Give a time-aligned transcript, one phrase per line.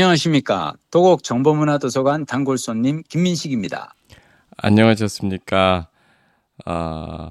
[0.00, 0.74] 안녕하십니까.
[0.90, 3.94] 도곡 정보문화도서관 단골 손님 김민식입니다.
[4.58, 5.88] 안녕하셨습니까.
[6.66, 7.30] 아,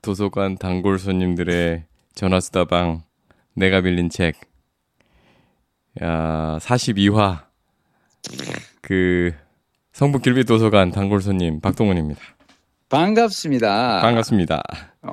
[0.00, 3.02] 도서관 단골 손님들의 전화수다방
[3.54, 4.36] 내가 빌린 책.
[6.02, 7.44] 야, 42화.
[8.80, 9.34] 그
[9.92, 12.18] 성북 길비 도서관 단골 손님 박동훈입니다.
[12.88, 14.00] 반갑습니다.
[14.00, 14.62] 반갑습니다.
[15.02, 15.12] 어,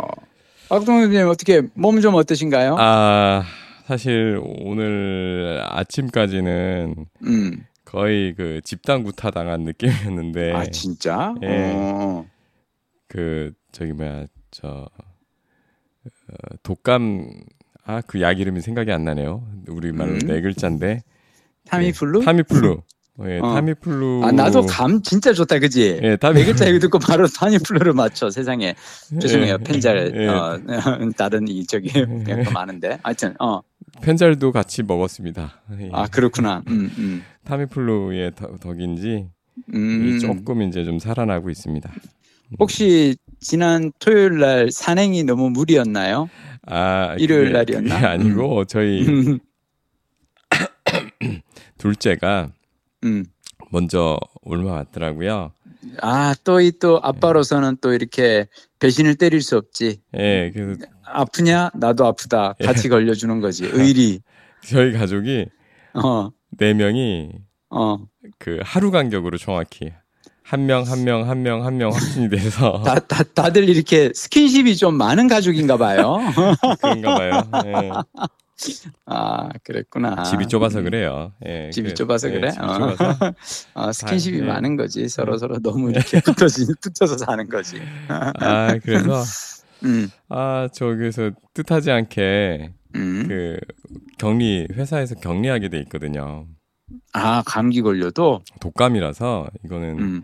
[0.70, 2.78] 박동훈님 어떻게 몸 좀 어떠신가요?
[2.80, 3.44] 아,
[3.86, 7.66] 사실 오늘 아침까지는 음.
[7.86, 11.36] 거의 그 집단 구타 당한 느낌이었는데 아 진짜?
[11.44, 11.72] 예.
[11.76, 12.26] 어.
[13.08, 14.88] 그 저기 뭐야 저
[16.28, 17.44] 어, 독감
[17.86, 19.46] 아 그 약 이름이 생각이 안 나네요.
[19.68, 20.20] 우리 말로 음.
[20.20, 21.02] 네 글자인데
[21.66, 22.20] 타미플루?
[22.20, 22.82] 네, 타미플루.
[23.26, 23.54] 예, 어.
[23.54, 24.22] 타미플루.
[24.24, 26.00] 아 나도 감 진짜 좋다 그지?
[26.02, 28.74] 예, 네 타미 글자 이거 듣고 바로 타미플루를 맞춰 세상에
[29.22, 30.28] 죄송해요 예, 펜잘 예.
[30.28, 30.60] 어,
[31.16, 33.62] 다른 이 저기 더 많은데 하여튼 어.
[34.02, 35.62] 펜잘도 같이 먹었습니다.
[35.80, 35.90] 예.
[35.94, 36.64] 아 그렇구나.
[36.70, 37.24] 음, 음.
[37.46, 39.28] 타미플루의 덕- 덕인지
[39.76, 40.20] 음.
[40.20, 41.92] 조금 이제 좀 살아나고 있습니다.
[42.60, 46.30] 혹시 지난 토요일 날 산행이 너무 무리였나요?
[46.66, 47.96] 아 일요일 그게- 날이었나?
[47.96, 49.40] 그게 아니고 저희 음.
[51.78, 52.50] 둘째가
[53.04, 53.26] 음.
[53.72, 55.52] 먼저 올라왔더라고요.
[56.02, 58.48] 아, 또이또 아빠로서는 또 이렇게
[58.80, 60.00] 배신을 때릴 수 없지.
[60.18, 61.72] 예, 그래서 아프냐?
[61.76, 62.56] 나도 아프다.
[62.62, 62.66] 예.
[62.66, 63.66] 같이 걸려주는 거지.
[63.66, 64.22] 의리.
[64.66, 65.48] 저희 가족이
[65.96, 67.32] 어, 네 명이
[67.70, 67.98] 어.
[68.40, 69.92] 그 하루 간격으로 정확히
[70.46, 74.76] 한 명 한 명 한 명 한 명 확진이 돼서 다, 다, 다들 이렇게 스킨십이
[74.78, 76.20] 좀 많은 가족인가 봐요.
[76.82, 77.42] 그런가 봐요.
[77.66, 77.92] 예.
[79.06, 80.24] 아, 그랬구나.
[80.24, 81.32] 집이 좁아서 그래요.
[81.46, 82.50] 예, 집이 그- 좁아서 예, 그래?
[82.60, 82.74] 어.
[82.74, 83.16] 좁아서.
[83.76, 84.48] 어, 스킨십이 아, 예.
[84.48, 85.08] 많은 거지.
[85.10, 87.82] 서로 서로 너무 이렇게 붙어지, 붙어서 사는 거지.
[88.08, 89.22] 아 그래서
[89.84, 93.26] 음, 아 저기서 뜻하지 않게 음.
[93.28, 93.58] 그
[94.18, 96.48] 격리 회사에서 격리하게 돼 있거든요.
[97.14, 98.42] 아, 감기 걸려도?
[98.60, 100.24] 독감이라서 이거는 음,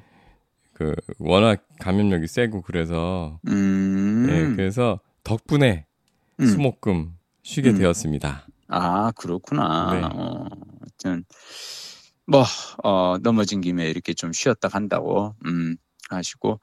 [0.74, 4.28] 그 워낙 감염력이 세고 그래서 음.
[4.30, 5.86] 예, 그래서 덕분에
[6.40, 6.46] 음.
[6.46, 7.14] 수목금
[7.44, 7.78] 쉬게 음.
[7.78, 8.48] 되었습니다.
[8.68, 9.94] 아, 그렇구나.
[9.94, 10.02] 네.
[10.04, 10.46] 어,
[10.82, 11.24] 하여튼,
[12.28, 12.44] 뭐,
[12.84, 15.76] 어, 넘어진 김에 이렇게 좀 쉬었다 간다고, 음,
[16.10, 16.60] 하시고.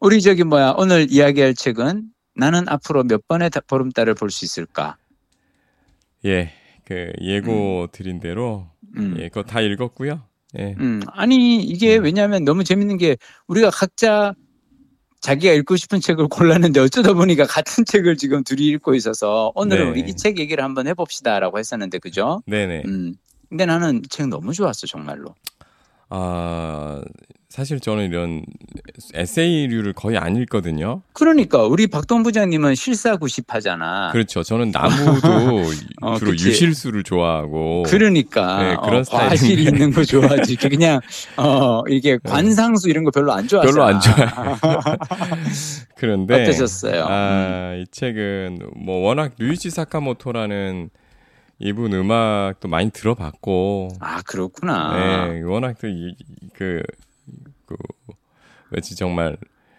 [0.00, 4.96] 우리 저기 뭐야, 오늘 이야기할 책은 나는 앞으로 몇 번의 다- 보름달을 볼 수 있을까?
[6.24, 6.52] 예,
[6.84, 9.16] 그 예고 드린 대로 음.
[9.18, 10.22] 예, 그거 다 읽었고요.
[10.58, 12.04] 예, 음, 아니, 이게 음.
[12.04, 14.34] 왜냐하면 너무 재밌는 게 우리가 각자
[15.24, 20.00] 자기가 읽고 싶은 책을 골랐는데 어쩌다 보니까 같은 책을 지금 둘이 읽고 있어서 오늘은 네.
[20.02, 22.42] 우리 이 책 얘기를 한번 해봅시다라고 했었는데, 그죠?
[22.46, 22.82] 네네.
[22.84, 23.14] 음.
[23.48, 25.34] 근데 나는 이책 너무 좋았어, 정말로.
[26.10, 27.00] 아
[27.54, 28.42] 사실 저는 이런
[29.14, 31.02] 에세이류를 거의 안 읽거든요.
[31.12, 34.10] 그러니까 우리 박동 부장님은 실사 구십 하잖아.
[34.10, 34.42] 그렇죠.
[34.42, 35.62] 저는 나무도
[36.02, 36.48] 어, 주로 그치.
[36.48, 37.84] 유실수를 좋아하고.
[37.86, 39.04] 그러니까 네, 그런 어.
[39.04, 40.56] 과실이 있는 거 좋아하지.
[40.56, 40.98] 그냥
[41.36, 43.72] 어 이게 관상수 이런 거 별로 안 좋아하잖아.
[43.72, 44.56] 별로 안 좋아해요.
[45.94, 47.02] 그런데 어떠셨어요?
[47.02, 47.08] 음.
[47.08, 50.90] 아, 이 책은 뭐 워낙 류이치 사카모토라는
[51.64, 55.28] 이분 음악도 많이 들어봤고 아 그렇구나.
[55.32, 56.12] 네, 워낙 또그
[56.52, 56.82] 그,
[57.66, 57.76] 그
[58.70, 59.36] 뭐지 정말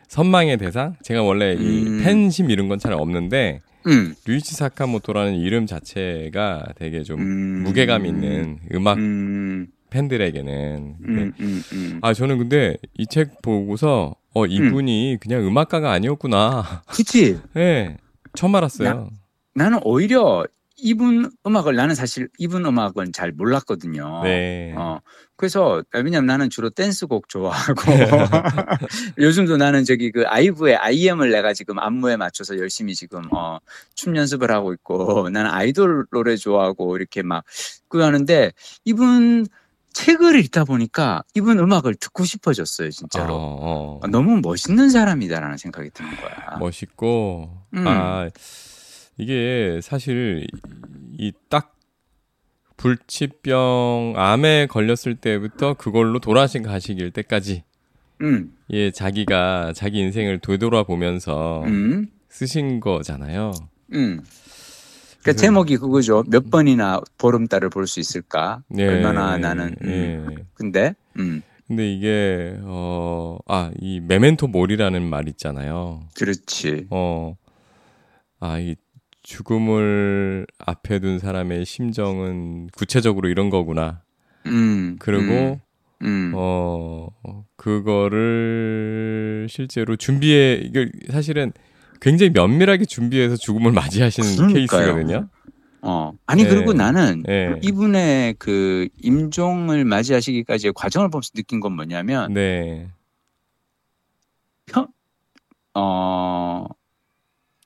[0.08, 0.96] 선망의 대상?
[1.04, 1.62] 제가 원래 음.
[1.62, 4.16] 이 팬심 이런 건 잘 없는데 음.
[4.26, 7.64] 류이치 사카모토라는 이름 자체가 되게 좀 음.
[7.64, 9.68] 무게감 있는 음악 음.
[9.92, 11.08] 팬들에게는 네.
[11.08, 11.34] 음.
[11.40, 11.64] 음.
[11.72, 12.00] 음.
[12.02, 16.82] 아 저는 근데 이 책 보고서 어 이분이 그냥 음악가가 아니었구나.
[16.88, 17.40] 그치.
[17.54, 17.98] 네,
[18.34, 19.10] 처음 알았어요.
[19.54, 20.44] 나는 오히려
[20.78, 24.22] 이분 음악을 나는 사실 이분 음악은 잘 몰랐거든요.
[24.24, 24.74] 네.
[24.76, 25.00] 어,
[25.36, 27.82] 그래서, 왜냐면 나는 주로 댄스곡 좋아하고,
[29.18, 33.60] 요즘도 나는 저기 그 아이브의 IM을 내가 지금 안무에 맞춰서 열심히 지금, 어,
[33.96, 37.44] 춤 연습을 하고 있고, 나는 아이돌 노래 좋아하고, 이렇게 막,
[37.88, 38.52] 그거 하는데,
[38.84, 39.48] 이분
[39.94, 43.34] 책을 읽다 보니까 이분 음악을 듣고 싶어졌어요, 진짜로.
[43.34, 44.08] 어, 어.
[44.08, 46.58] 너무 멋있는 사람이다라는 생각이 드는 거야.
[46.60, 47.88] 멋있고 음.
[47.88, 48.30] 아
[49.18, 50.46] 이게 사실
[51.18, 51.74] 이 딱
[52.78, 57.64] 불치병 암에 걸렸을 때부터 그걸로 돌아가신 가시길 때까지
[58.22, 63.52] 음, 예 자기가 자기 인생을 되돌아보면서 음, 쓰신 거잖아요.
[63.94, 64.20] 음.
[64.20, 64.24] 그러니까
[65.24, 66.24] 그래서- 제목이 그거죠.
[66.30, 68.62] 몇 번이나 보름달을 볼 수 있을까?
[68.78, 69.76] 예, 얼마나 나는.
[69.82, 69.90] 음.
[70.38, 70.44] 예.
[70.54, 76.04] 근데, 음, 근데 이게 어 아 이 메멘토 몰이라는 말 있잖아요.
[76.16, 76.88] 그렇지.
[76.92, 77.36] 어,
[78.40, 78.76] 아, 이
[79.26, 84.04] 죽음을 앞에 둔 사람의 심정은 구체적으로 이런 거구나.
[84.46, 84.98] 음.
[85.00, 85.60] 그리고,
[86.04, 86.32] 음, 음.
[86.36, 87.08] 어,
[87.56, 91.52] 그거를 실제로 준비해, 이게 사실은
[92.00, 94.54] 굉장히 면밀하게 준비해서 죽음을 맞이하시는 그러니까요.
[94.54, 95.30] 케이스거든요.
[95.82, 96.14] 어.
[96.26, 96.50] 아니 네.
[96.50, 97.60] 그리고 나는 네.
[97.64, 102.90] 이분의 그 임종을 맞이하시기까지의 과정을 보면서 느낀 건 뭐냐면 네.
[105.74, 106.68] 어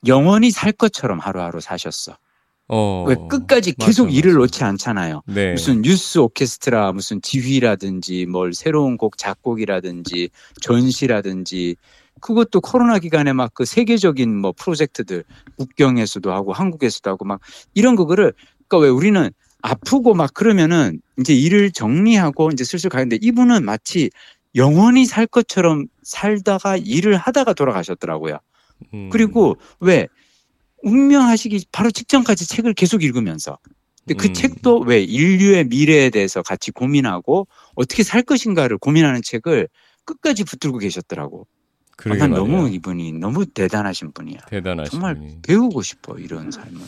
[0.07, 2.17] 영원히 살 것처럼 하루하루 사셨어.
[2.67, 3.03] 어.
[3.07, 4.39] 왜 끝까지 계속 맞아, 일을 맞아.
[4.39, 5.21] 놓지 않잖아요.
[5.25, 5.53] 네.
[5.53, 10.29] 무슨 뉴스 오케스트라, 무슨 지휘라든지, 뭘 새로운 곡 작곡이라든지,
[10.61, 11.75] 전시라든지,
[12.21, 15.23] 그것도 코로나 기간에 막 그 세계적인 뭐 프로젝트들,
[15.57, 17.39] 국경에서도 하고 한국에서도 하고 막
[17.73, 18.33] 이런 거를,
[18.67, 19.31] 그러니까 왜 우리는
[19.61, 24.09] 아프고 막 그러면은 이제 일을 정리하고 이제 슬슬 가는데 이분은 마치
[24.55, 28.37] 영원히 살 것처럼 살다가 일을 하다가 돌아가셨더라고요.
[28.93, 29.09] 음.
[29.11, 30.07] 그리고 왜
[30.83, 33.57] 운명하시기 바로 직전까지 책을 계속 읽으면서
[34.05, 34.33] 근데 그 음.
[34.33, 39.67] 책도 왜 인류의 미래에 대해서 같이 고민하고 어떻게 살 것인가를 고민하는 책을
[40.05, 41.47] 끝까지 붙들고 계셨더라고.
[41.95, 42.31] 그러게 난.
[42.31, 44.39] 너무 이분이 너무 대단하신 분이야.
[44.47, 45.41] 대단하신 정말 분이.
[45.41, 46.79] 배우고 싶어 이런 삶을.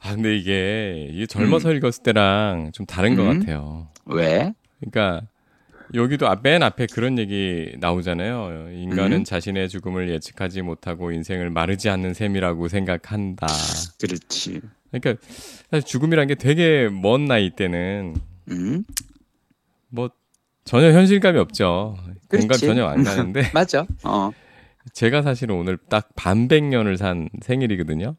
[0.00, 3.40] 아 근데 이게 이게 젊어서 읽었을 때랑 좀 다른 것 음.
[3.40, 3.88] 같아요.
[4.06, 4.54] 왜?
[4.80, 5.28] 그러니까
[5.94, 8.70] 여기도 앞- 맨 앞에 그런 얘기 나오잖아요.
[8.72, 9.24] 인간은 음.
[9.24, 13.46] 자신의 죽음을 예측하지 못하고 인생을 마르지 않는 셈이라고 생각한다.
[14.00, 14.60] 그렇지.
[14.90, 15.22] 그러니까
[15.70, 18.14] 사실 죽음이란 게 되게 먼 나이 때는
[18.50, 18.84] 음?
[19.88, 20.10] 뭐
[20.64, 21.96] 전혀 현실감이 없죠.
[22.28, 22.66] 공감 그렇지.
[22.66, 23.86] 전혀 안 가는데 맞아.
[24.04, 24.30] 어.
[24.92, 28.16] 제가 사실은 오늘 딱 반백년을 산 생일이거든요.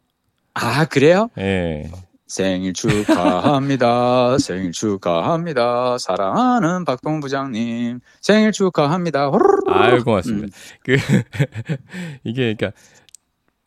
[0.53, 1.29] 아 그래요?
[1.37, 1.89] 예.
[2.29, 4.37] 생일 축하합니다.
[4.39, 5.97] 생일 축하합니다.
[5.97, 7.99] 사랑하는 박동 부장님.
[8.21, 9.31] 생일 축하합니다.
[9.67, 10.47] 아유 고맙습니다.
[10.47, 10.51] 음.
[10.83, 10.95] 그
[12.23, 12.71] 이게 그러니까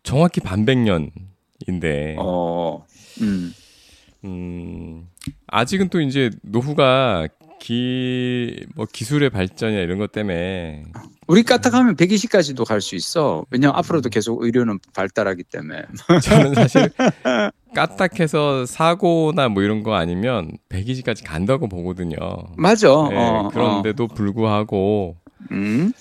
[0.05, 2.85] 정확히 반백년인데 어.
[3.20, 3.53] 음.
[4.25, 5.09] 음,
[5.49, 7.26] 아직은 또 이제 노후가
[7.59, 10.85] 기, 뭐 기술의 발전이나 이런 것 때문에
[11.26, 13.44] 우리 까딱하면 120까지도 갈 수 있어.
[13.50, 15.82] 왜냐면 앞으로도 계속 의료는 발달하기 때문에.
[16.23, 16.91] 저는 사실
[17.74, 22.16] 까딱해서 사고나 뭐 이런 거 아니면 120까지 간다고 보거든요.
[22.56, 22.88] 맞아.
[23.10, 25.32] 네, 어, 그런데도 불구하고 어.
[25.50, 25.92] 음.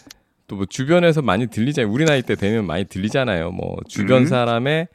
[0.48, 1.92] 또뭐 주변에서 많이 들리잖아요.
[1.92, 3.52] 우리 나이 때 되면 많이 들리잖아요.
[3.52, 4.26] 뭐 주변 음.
[4.28, 4.88] 사람의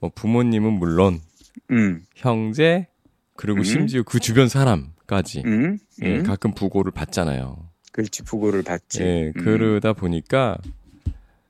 [0.00, 1.20] 뭐 부모님은 물론
[1.70, 2.02] 음.
[2.14, 2.86] 형제
[3.34, 3.64] 그리고 음.
[3.64, 5.78] 심지어 그 주변 사람까지 음.
[6.02, 6.22] 예, 음.
[6.22, 7.58] 가끔 부고를 받잖아요.
[7.92, 8.24] 그렇지.
[8.24, 9.02] 부고를 받지.
[9.02, 9.42] 예, 음.
[9.42, 10.56] 그러다 보니까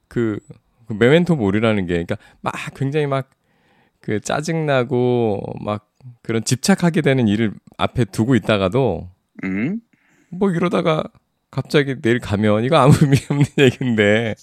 [0.08, 0.38] 그,
[0.86, 3.30] 그 메멘토 몰이라는 게 그러니까 막 굉장히 막
[4.06, 5.90] 그 짜증나고 막
[6.22, 9.10] 그런 집착하게 되는 일을 앞에 두고 있다가도
[9.42, 9.80] 음.
[10.30, 11.02] 뭐 이러다가
[11.50, 14.36] 갑자기 내일 가면 이거 아무 의미 없는 얘기인데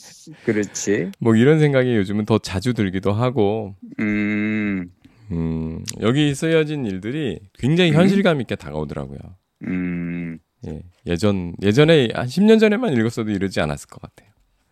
[0.44, 1.12] 그렇지.
[1.20, 4.92] 뭐 이런 생각이 요즘은 더 자주 들기도 하고 음.
[5.32, 7.96] 음, 여기 쓰여진 일들이 굉장히 음.
[7.96, 9.20] 현실감 있게 다가오더라고요.
[9.66, 10.40] 음.
[10.68, 14.30] 예, 예전 예전에 한 10년 전에만 읽었어도 이러지 않았을 것 같아요.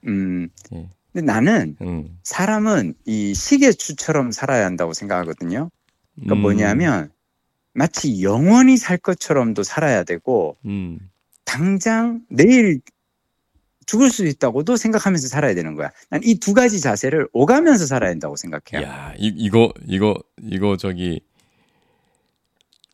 [0.08, 0.50] 음.
[0.74, 0.90] 예.
[1.14, 2.18] 근데 나는 음.
[2.24, 5.70] 사람은 이 시계추처럼 살아야 한다고 생각하거든요.
[6.16, 7.12] 그러니까 음, 뭐냐면
[7.74, 11.00] 마치 영원히 살 것처럼도 살아야 되고 음.
[11.46, 12.82] 당장 내일
[13.86, 15.92] 죽을 수 있다고도 생각하면서 살아야 되는 거야.
[16.10, 18.88] 난 이 두 가지 자세를 오가면서 살아야 된다고 생각해요.
[18.88, 21.20] 야, 이, 이거 이거 이거 저기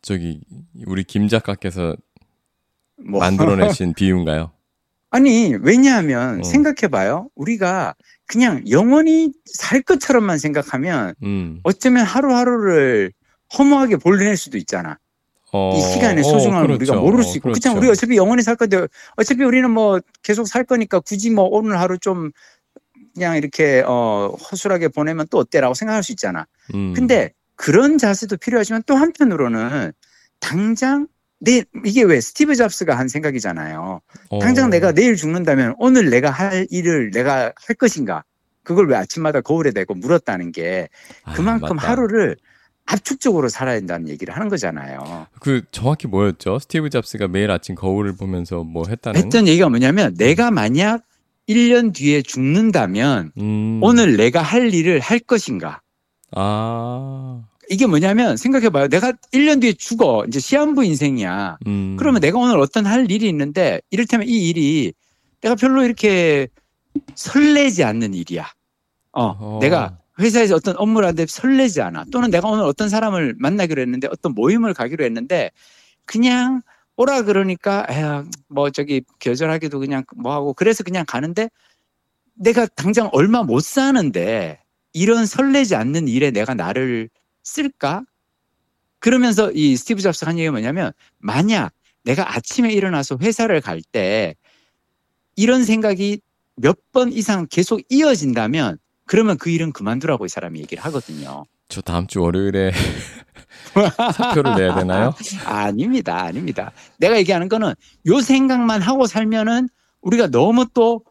[0.02, 0.40] 저기
[0.86, 1.96] 우리 김 작가께서
[2.96, 4.50] 뭐 만들어내신 비유인가요?
[5.10, 6.42] 아니 왜냐하면 어.
[6.42, 7.28] 생각해봐요.
[7.34, 7.94] 우리가
[8.26, 11.60] 그냥 영원히 살 것처럼만 생각하면 음.
[11.62, 13.12] 어쩌면 하루하루를
[13.58, 14.98] 허무하게 보낼 수도 있잖아.
[15.50, 16.92] 어, 이 시간의 어, 소중함을 그렇죠.
[16.92, 17.60] 우리가 모를 어, 수 있고 그렇죠.
[17.60, 17.78] 그렇잖아.
[17.78, 21.98] 우리 어차피 영원히 살 건데 어차피 우리는 뭐 계속 살 거니까 굳이 뭐 오늘 하루
[21.98, 22.30] 좀
[23.14, 26.46] 그냥 이렇게 어 허술하게 보내면 또 어때라고 생각할 수 있잖아.
[26.74, 26.92] 음.
[26.94, 29.92] 근데 그런 자세도 필요하지만 또 한편으로는
[30.38, 31.08] 당장
[31.40, 34.00] 내 이게 왜 스티브 잡스가 한 생각이잖아요.
[34.30, 38.24] 어, 당장 내가 내일 죽는다면 오늘 내가 할 일을 내가 할 것인가?
[38.64, 40.88] 그걸 왜 아침마다 거울에 대고 물었다는 게
[41.24, 41.88] 아, 그만큼 맞다.
[41.90, 42.36] 하루를
[42.86, 45.26] 압축적으로 살아야 된다는 얘기를 하는 거잖아요.
[45.40, 46.58] 그 정확히 뭐였죠?
[46.58, 49.20] 스티브 잡스가 매일 아침 거울을 보면서 뭐 했다는?
[49.20, 51.02] 했던 얘기가 뭐냐면 내가 만약
[51.48, 53.80] 1년 뒤에 죽는다면 음.
[53.82, 55.80] 오늘 내가 할 일을 할 것인가?
[56.32, 57.42] 아.
[57.70, 58.88] 이게 뭐냐면 생각해봐요.
[58.88, 60.24] 내가 1년 뒤에 죽어.
[60.26, 61.58] 이제 시한부 인생이야.
[61.66, 61.96] 음.
[61.98, 64.92] 그러면 내가 오늘 어떤 할 일이 있는데 이를테면 이 일이
[65.40, 66.48] 내가 별로 이렇게
[67.14, 68.50] 설레지 않는 일이야.
[69.12, 69.58] 어, 어.
[69.60, 72.06] 내가 회사에서 어떤 업무를 하는데 설레지 않아.
[72.10, 75.50] 또는 내가 오늘 어떤 사람을 만나기로 했는데 어떤 모임을 가기로 했는데
[76.04, 76.62] 그냥
[76.96, 81.48] 오라 그러니까 에휴, 뭐 저기 계절하기도 그냥 뭐 하고 그래서 그냥 가는데
[82.34, 84.60] 내가 당장 얼마 못 사는데
[84.92, 87.08] 이런 설레지 않는 일에 내가 나를
[87.48, 88.02] 쓸까?
[89.00, 91.72] 그러면서 이 스티브 잡스가 한 얘기가 뭐냐면 만약
[92.04, 94.34] 내가 아침에 일어나서 회사를 갈 때
[95.36, 96.20] 이런 생각이
[96.56, 101.44] 몇 번 이상 계속 이어진다면 그러면 그 일은 그만두라고 이 사람이 얘기를 하거든요.
[101.68, 102.72] 저 다음 주 월요일에
[104.16, 105.14] 사표를 내야 되나요?
[105.46, 106.72] 아닙니다, 아닙니다.
[106.98, 107.74] 내가 얘기하는 거는
[108.06, 109.68] 요 생각만 하고 살면은
[110.00, 111.04] 우리가 너무 또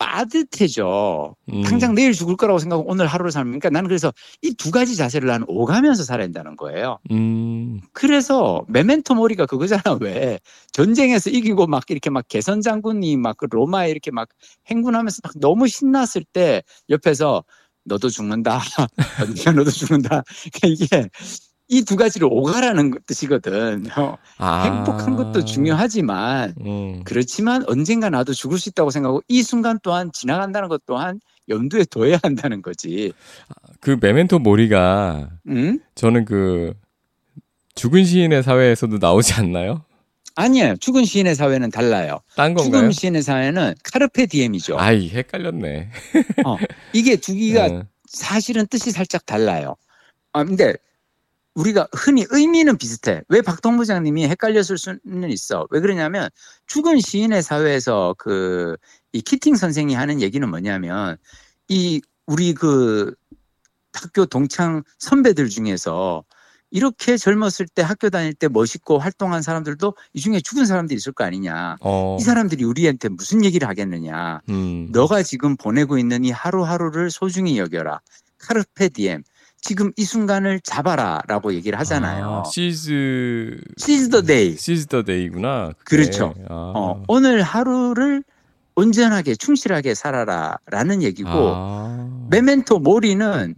[0.00, 1.36] 빠듯해져.
[1.52, 1.62] 음.
[1.62, 3.52] 당장 내일 죽을 거라고 생각하고 오늘 하루를 살면.
[3.60, 6.98] 그러니까 나는 그래서 이 두 가지 자세를 나는 오가면서 살아야 한다는 거예요.
[7.12, 9.82] 음, 그래서 메멘토 모리가 그거잖아.
[10.00, 10.40] 왜
[10.72, 14.28] 전쟁에서 이기고 막 이렇게 막 개선 장군이 막 그 로마에 이렇게 막
[14.68, 17.44] 행군하면서 막 너무 신났을 때 옆에서
[17.86, 18.60] 너도 죽는다.
[19.56, 20.24] 너도 죽는다.
[20.54, 21.08] 그러니까 이게
[21.72, 23.86] 이 두 가지를 오가라는 뜻이거든.
[23.96, 24.64] 어, 아.
[24.64, 30.68] 행복한 것도 중요하지만 음, 그렇지만 언젠가 나도 죽을 수 있다고 생각하고 이 순간 또한 지나간다는
[30.68, 33.12] 것 또한 염두에 둬야 한다는 거지.
[33.80, 35.78] 그 메멘토 모리가 응?
[35.94, 36.74] 저는 그
[37.76, 39.84] 죽은 시인의 사회에서도 나오지 않나요?
[40.34, 40.76] 아니에요.
[40.76, 42.20] 죽은 시인의 사회는 달라요.
[42.34, 42.80] 딴 건가요?
[42.80, 44.76] 죽은 시인의 사회는 카르페 디엠이죠.
[44.78, 45.90] 아이 헷갈렸네.
[46.94, 47.82] 이게 두 개가 어.
[48.06, 49.76] 사실은 뜻이 살짝 달라요.
[50.32, 50.74] 아, 근데
[51.60, 53.22] 우리가 흔히 의미는 비슷해.
[53.28, 55.66] 왜 박동 부장님이 헷갈렸을 수는 있어.
[55.70, 56.28] 왜 그러냐면
[56.66, 58.76] 죽은 시인의 사회에서 그
[59.12, 61.16] 이 키팅 선생이 하는 얘기는 뭐냐면
[61.68, 63.14] 이 우리 그
[63.92, 66.22] 학교 동창 선배들 중에서
[66.70, 71.24] 이렇게 젊었을 때 학교 다닐 때 멋있고 활동한 사람들도 이 중에 죽은 사람들이 있을 거
[71.24, 71.76] 아니냐.
[71.80, 74.42] 어, 이 사람들이 우리한테 무슨 얘기를 하겠느냐.
[74.48, 78.00] 음, 너가 지금 보내고 있는 이 하루하루를 소중히 여겨라.
[78.38, 79.24] 카르페 디엠.
[79.60, 82.42] 지금 이 순간을 잡아라라고 얘기를 하잖아요.
[82.46, 84.56] 아, 시즈 Seize the day.
[84.56, 85.72] 시즈 더 데이구나.
[85.84, 86.34] 그렇죠.
[86.48, 86.72] 아.
[86.74, 88.24] 어, 오늘 하루를
[88.74, 92.26] 온전하게 충실하게 살아라라는 얘기고 아.
[92.30, 93.54] memento mori는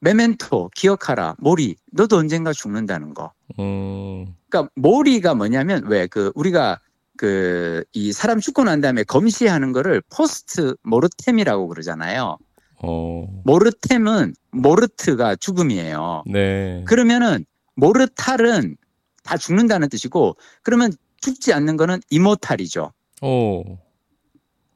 [0.00, 3.32] memento 기억하라 mori 너도 언젠가 죽는다는 거.
[3.58, 6.78] 음, 그러니까 mori가 뭐냐면 왜 그 우리가
[7.16, 12.38] 그 이 사람 죽고 난 다음에 검시하는 거를 post mortem이라고 그러잖아요.
[12.82, 16.24] 어, mortem은 mort가 죽음이에요.
[16.26, 16.82] 네.
[16.86, 17.44] 그러면은
[17.76, 18.76] 모르탈은
[19.22, 22.92] 다 죽는다는 뜻이고 그러면 죽지 않는 거는 이모탈이죠.
[23.22, 23.62] 어,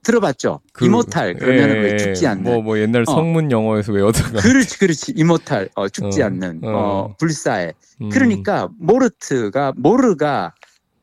[0.02, 0.61] 들어봤죠?
[0.73, 2.45] 그- 이모탈 그러면은 예, 왜 죽지 않는?
[2.45, 3.05] 뭐, 뭐 옛날 어.
[3.12, 4.40] 성문 영어에서 외워다가.
[4.40, 5.12] 그렇지, 그렇지.
[5.17, 6.69] 이모탈, 어, 죽지 어, 않는, 어.
[6.69, 7.75] 어, 불사의.
[8.00, 10.55] 음, 그러니까 모르트가 모르가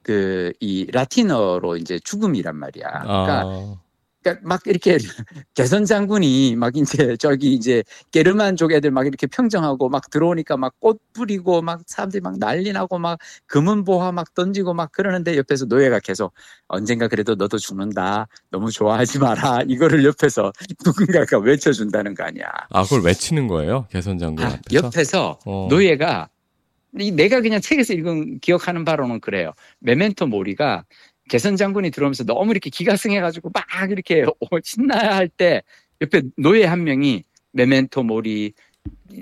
[0.01, 2.87] 그 이 라틴어로 이제 죽음이란 말이야.
[2.87, 3.75] 그러니까 아,
[4.25, 4.97] 그러니까 막 이렇게
[5.53, 10.73] 개선 장군이 막 이제 저기 이제 게르만 족 애들 막 이렇게 평정하고 막 들어오니까 막
[10.79, 13.17] 꽃 뿌리고 막 사람들이 막 난리 나고 막
[13.47, 16.33] 금은 보화 막 던지고 막 그러는데 옆에서 노예가 계속
[16.67, 20.51] 언젠가 그래도 너도 죽는다 너무 좋아하지 마라 이거를 옆에서
[20.85, 22.45] 누군가가 외쳐준다는 거 아니야.
[22.69, 23.87] 아, 그걸 외치는 거예요?
[23.89, 24.85] 개선 장군 아, 앞에서?
[24.87, 25.67] 옆에서 어.
[25.69, 26.29] 노예가
[26.99, 29.53] 이 내가 그냥 책에서 읽은 기억하는 바로는 그래요.
[29.79, 30.85] 메멘토 모리가
[31.29, 35.63] 개선 장군이 들어오면서 너무 이렇게 기가 승해가지고 막 이렇게 오, 신나야 할 때
[36.01, 38.53] 옆에 노예 한 명이 메멘토 모리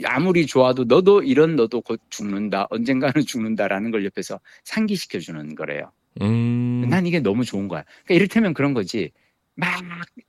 [0.05, 5.91] 아무리 좋아도 너도 이런 너도 곧 죽는다 언젠가는 죽는다라는 걸 옆에서 상기시켜 주는 거래요.
[6.22, 7.83] 음, 난 이게 너무 좋은 거야.
[7.83, 9.12] 그러니까 이를테면 그런 거지.
[9.55, 9.69] 막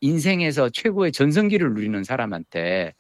[0.01, 2.93] 인생에서 최고의 전성기를 누리는 사람한테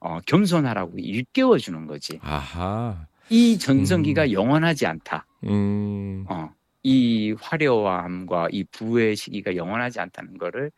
[0.00, 2.18] 어, 겸손하라고 일깨워 주는 거지.
[2.22, 5.26] 아하, 이 전성기가 영원하지 않다.
[5.46, 6.50] 음, 어,
[6.84, 10.70] 이 화려함과 이 부의 시기가 영원하지 않다는 거를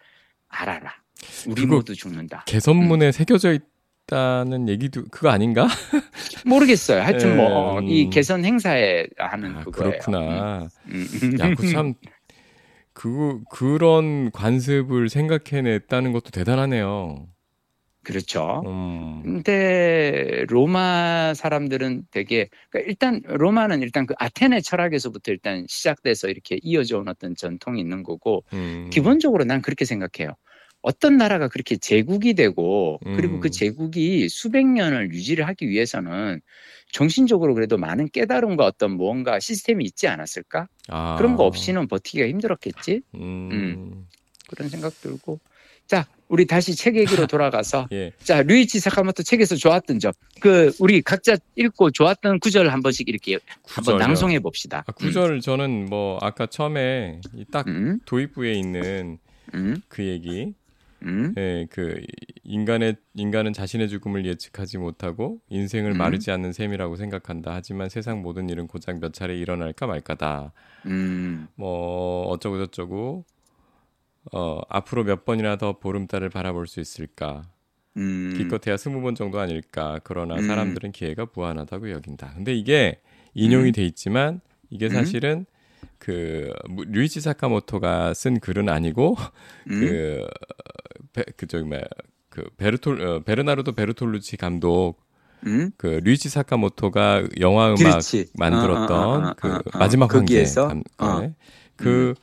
[0.48, 0.94] 알아라.
[1.48, 2.44] 우리 모두 죽는다.
[2.46, 3.58] 개선문에 새겨져
[4.06, 5.66] 있다는 얘기도 그거 아닌가?
[6.46, 7.02] 모르겠어요.
[7.02, 8.10] 하여튼 예, 뭐이 음.
[8.10, 9.90] 개선 행사에 하는 아, 그거예요.
[9.90, 10.68] 그렇구나.
[10.86, 11.38] 음, 음.
[11.40, 11.94] 야, 그 참,
[12.92, 17.26] 그, 그런 관습을 생각해냈다는 것도 대단하네요.
[18.06, 18.62] 그렇죠.
[18.66, 26.60] 음, 근데 로마 사람들은 되게 그러니까 일단 로마는 일단 그 아테네 철학에서부터 일단 시작돼서 이렇게
[26.62, 28.90] 이어져 온 어떤 전통이 있는 거고 음.
[28.92, 30.36] 기본적으로 난 그렇게 생각해요.
[30.82, 33.40] 어떤 나라가 그렇게 제국이 되고 그리고 음.
[33.40, 36.40] 그 제국이 수백 년을 유지를 하기 위해서는
[36.92, 40.68] 정신적으로 그래도 많은 깨달음과 어떤 무언가 시스템이 있지 않았을까?
[40.90, 41.16] 아.
[41.16, 43.02] 그런 거 없이는 버티기가 힘들었겠지?
[43.16, 43.50] 음.
[43.50, 44.06] 음.
[44.46, 45.40] 그런 생각 들고.
[45.88, 48.12] 자, 우리 다시 책 얘기로 돌아가서 예.
[48.22, 50.12] 자, 류이치 사카모토 책에서 좋았던 점.
[50.40, 53.98] 그 우리 각자 읽고 좋았던 구절 한 번씩 이렇게 한번 구절요.
[53.98, 54.84] 낭송해 봅시다.
[54.86, 59.18] 아, 구절 저는 뭐 아까 처음에 이딱 음, 도입부에 있는
[59.54, 60.54] 음, 그 얘기,
[61.02, 62.00] 음, 예, 그
[62.42, 65.98] 인간의 인간은 자신의 죽음을 예측하지 못하고 인생을 음.
[65.98, 67.54] 마르지 않는 셈이라고 생각한다.
[67.54, 70.52] 하지만 세상 모든 일은 고작 몇 차례 일어날까 말까다.
[70.86, 73.24] 음, 뭐 어쩌고 저쩌고
[74.32, 77.42] 어 앞으로 몇 번이나 더 보름달을 바라볼 수 있을까?
[77.96, 78.34] 음.
[78.36, 80.00] 기껏해야 스무 번 정도 아닐까.
[80.04, 80.42] 그러나 음.
[80.42, 82.34] 사람들은 기회가 무한하다고 여긴다.
[82.34, 83.00] 근데 이게
[83.34, 83.72] 인용이 음.
[83.72, 84.40] 돼 있지만
[84.70, 84.92] 이게 음.
[84.94, 85.46] 사실은
[85.98, 86.52] 그
[86.88, 89.16] 류이치 사카모토가 쓴 글은 아니고
[89.70, 90.26] 음, 그,
[91.12, 91.82] 베, 그 저기 뭐야
[92.28, 94.96] 그 베르톨 어, 베르나르도 베르톨루치 감독
[95.46, 95.70] 음?
[95.76, 98.26] 그 류이치 사카모토가 영화 음악 그렇지.
[98.38, 99.78] 만들었던 어, 어, 어, 어, 그 어, 어.
[99.78, 100.68] 마지막 거기에서?
[100.68, 101.20] 감- 어.
[101.20, 101.34] 네.
[101.76, 102.14] 그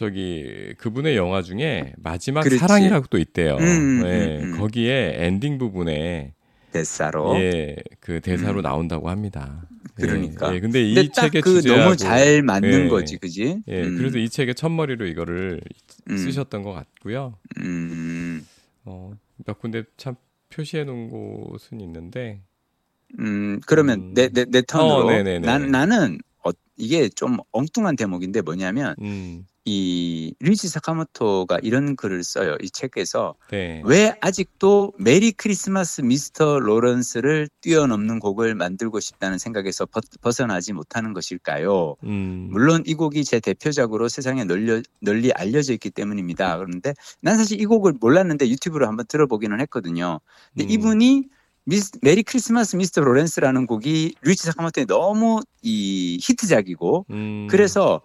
[0.00, 2.56] 저기 그분의 영화 중에 마지막 그렇지.
[2.56, 3.58] 사랑이라고 또 있대요.
[3.58, 4.58] 음, 예, 음, 음.
[4.58, 6.32] 거기에 엔딩 부분에
[6.72, 7.36] 대사로.
[7.36, 9.68] 예, 그 대사로 나온다고 합니다.
[9.98, 10.08] 예, 음.
[10.08, 10.54] 그러니까.
[10.54, 13.62] 예, 근데 이 근데 책의 딱그 주제하고 너무 잘 맞는 예, 거지, 그지?
[13.68, 15.60] 예, 음, 그래서 이 책의 첫머리로 이거를
[16.08, 17.34] 음, 쓰셨던 것 같고요.
[17.58, 18.46] 음,
[18.86, 19.12] 어,
[19.44, 20.14] 몇 군데 참
[20.48, 22.40] 표시해 놓은 곳은 있는데
[23.18, 24.14] 음, 그러면 음.
[24.14, 25.08] 내, 내, 내 턴으로.
[25.08, 25.40] 어, 네네네.
[25.40, 32.56] 난, 나는, 어, 이게 좀 엉뚱한 대목인데 뭐냐면, 음, 이, 류이치 사카모토가 이런 글을 써요.
[32.60, 33.36] 이 책에서.
[33.52, 33.82] 네.
[33.84, 36.58] 왜 아직도 Merry Christmas Mr.
[36.58, 41.94] Lawrence를 뛰어넘는 곡을 만들고 싶다는 생각에서 벗, 벗어나지 못하는 것일까요?
[42.02, 46.58] 음, 물론 이 곡이 제 대표작으로 세상에 널려, 널리 알려져 있기 때문입니다.
[46.58, 50.20] 그런데 난 사실 이 곡을 몰랐는데 유튜브로 한번 들어보기는 했거든요.
[50.52, 50.70] 근데 음.
[50.70, 51.28] 이분이
[51.64, 53.02] 미스, Merry Christmas Mr.
[53.02, 58.00] Lawrence라는 곡이 류이치 사카모토의 너무 이 히트작이고 음, 그래서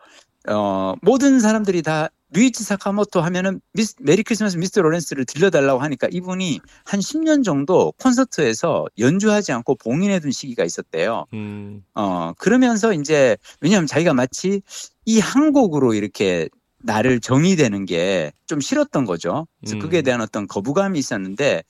[0.50, 4.82] 어 모든 사람들이 다 류이치 사카모토 하면은 미스, Merry Christmas Mr.
[4.82, 11.26] Lawrence를 들려달라고 하니까 이분이 한 10년 정도 콘서트에서 연주하지 않고 봉인해둔 시기가 있었대요.
[11.34, 14.62] 음, 어, 그러면서 이제, 왜냐하면 자기가 마치
[15.06, 16.50] 이 한 곡으로 이렇게
[16.80, 19.48] 나를 정의되는 게 좀 싫었던 거죠.
[19.60, 19.90] 그래서 음.
[19.90, 21.64] 그에 대한 어떤 거부감이 있었는데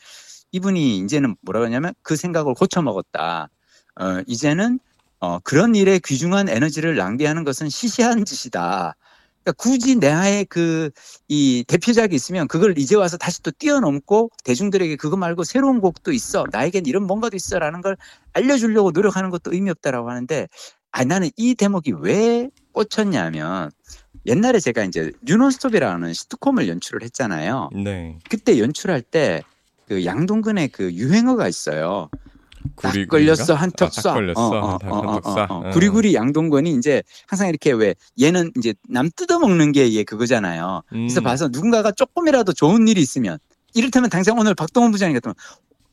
[0.52, 3.50] 이분이 이제는 뭐라고 하냐면 그 생각을 고쳐먹었다.
[4.00, 4.80] 어, 이제는
[5.20, 8.96] 어, 그런 일에 귀중한 에너지를 낭비하는 것은 시시한 짓이다.
[9.44, 10.90] 그러니까 굳이 내 하에 그,
[11.28, 16.46] 이 대표작이 있으면 그걸 이제 와서 다시 또 뛰어넘고 대중들에게 그거 말고 새로운 곡도 있어.
[16.52, 17.60] 나에겐 이런 뭔가도 있어.
[17.60, 17.96] 라는 걸
[18.34, 20.48] 알려주려고 노력하는 것도 의미 없다라고 하는데,
[20.92, 23.72] 아, 나는 이 대목이 왜 꽂혔냐면,
[24.26, 27.70] 옛날에 제가 이제 뉴논스톱이라는 시트콤을 연출을 했잖아요.
[27.84, 28.18] 네.
[28.30, 29.44] 그때 연출할 때
[29.88, 32.10] 그 양동근의 그 유행어가 있어요.
[32.82, 33.54] 딱 구리- 걸렸어?
[33.56, 34.14] 한턱 아, 딱 쏴.
[34.14, 35.52] 걸렸어 어, 어, 한턱 어, 어, 쏴.
[35.52, 35.68] 어, 어.
[35.68, 35.72] 어.
[35.72, 40.82] 구리구리 양동근이 이제 항상 이렇게 왜 얘는 이제 남 뜯어 먹는 게 얘 그거잖아요.
[40.90, 41.24] 그래서 음.
[41.24, 43.38] 봐서 누군가가 조금이라도 좋은 일이 있으면
[43.74, 45.36] 이를테면 당장 오늘 박동원 부장님 같으면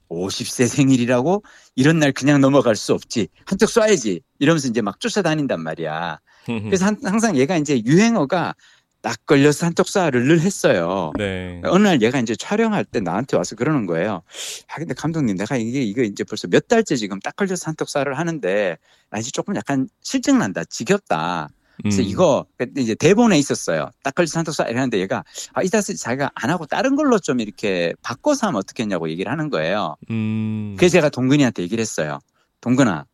[0.08, 1.42] 50세 생일이라고
[1.74, 3.28] 이런 날 그냥 넘어갈 수 없지.
[3.46, 4.20] 한턱 쏴야지.
[4.38, 6.18] 이러면서 이제 막 쫓아다닌단 말이야.
[6.44, 8.54] 그래서 한- 항상 얘가 이제 유행어가
[9.02, 11.12] 딱 걸려서 늘 했어요.
[11.18, 11.60] 네.
[11.64, 14.22] 어느 날 얘가 이제 촬영할 때 나한테 와서 그러는 거예요.
[14.68, 18.78] 아, 근데 감독님, 내가 이게, 이거 이제 벌써 몇 달째 지금 딱 걸려서 한턱사를 하는데,
[19.10, 20.62] 나 이제 조금 약간 실증 난다.
[20.64, 21.48] 지겹다.
[21.82, 22.06] 그래서 음.
[22.06, 23.90] 이거, 이제 대본에 있었어요.
[24.04, 27.92] 딱 걸려서 한턱사 이러는데 얘가, 아, 이 다스 자기가 안 하고 다른 걸로 좀 이렇게
[28.02, 29.96] 바꿔서 하면 어떻겠냐고 얘기를 하는 거예요.
[30.10, 30.76] 음.
[30.78, 32.20] 그래서 제가 동근이한테 얘기를 했어요.
[32.60, 33.04] 동근아,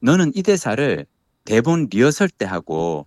[0.00, 1.06] 너는 이 대사를
[1.44, 3.06] 대본 리허설 때 하고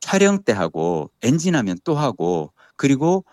[0.00, 3.24] 촬영 때 하고 엔진하면 또 하고 그리고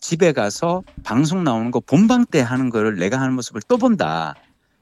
[0.00, 4.34] 집에 가서 방송 나오는 거 본방 때 하는 거를 내가 하는 모습을 또 본다.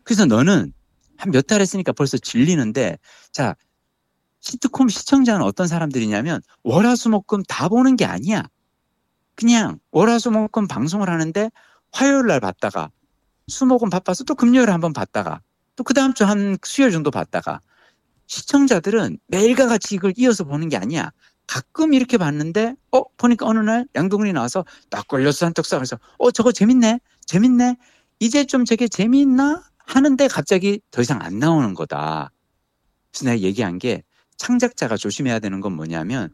[0.04, 0.72] 그래서 너는
[1.18, 2.98] 한 몇 달 했으니까 벌써 질리는데
[3.32, 3.54] 자
[4.40, 8.42] 시트콤 시청자는 어떤 사람들이냐면 월화수목금 다 보는 게 아니야.
[9.36, 11.50] 그냥 월화수목금 방송을 하는데
[11.92, 12.90] 화요일 날 봤다가
[13.48, 15.40] 수목은 바빠서 또 금요일에 한번 봤다가
[15.76, 17.60] 또 그 다음 주 한 수요일 정도 봤다가
[18.26, 21.10] 시청자들은 매일과 같이 이걸 이어서 보는 게 아니야.
[21.46, 26.52] 가끔 이렇게 봤는데 어 보니까 어느 날 양동근이 나와서 딱 걸려서 한턱 쏴서 어 저거
[26.52, 27.76] 재밌네 재밌네
[28.20, 32.30] 이제 좀 저게 재미있나 하는데 갑자기 더 이상 안 나오는 거다.
[33.10, 34.02] 그래서 내가 얘기한 게
[34.36, 36.30] 창작자가 조심해야 되는 건 뭐냐면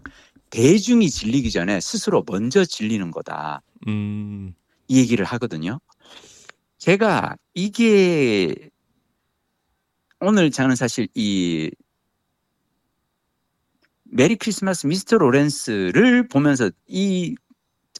[0.50, 3.62] 대중이 질리기 전에 스스로 먼저 질리는 거다.
[3.86, 4.54] 음.
[4.86, 5.80] 이 얘기를 하거든요.
[6.78, 8.54] 제가 이게
[10.20, 11.70] 오늘 저는 사실 이
[14.04, 17.36] 메리 크리스마스 미스터 로렌스를 보면서 이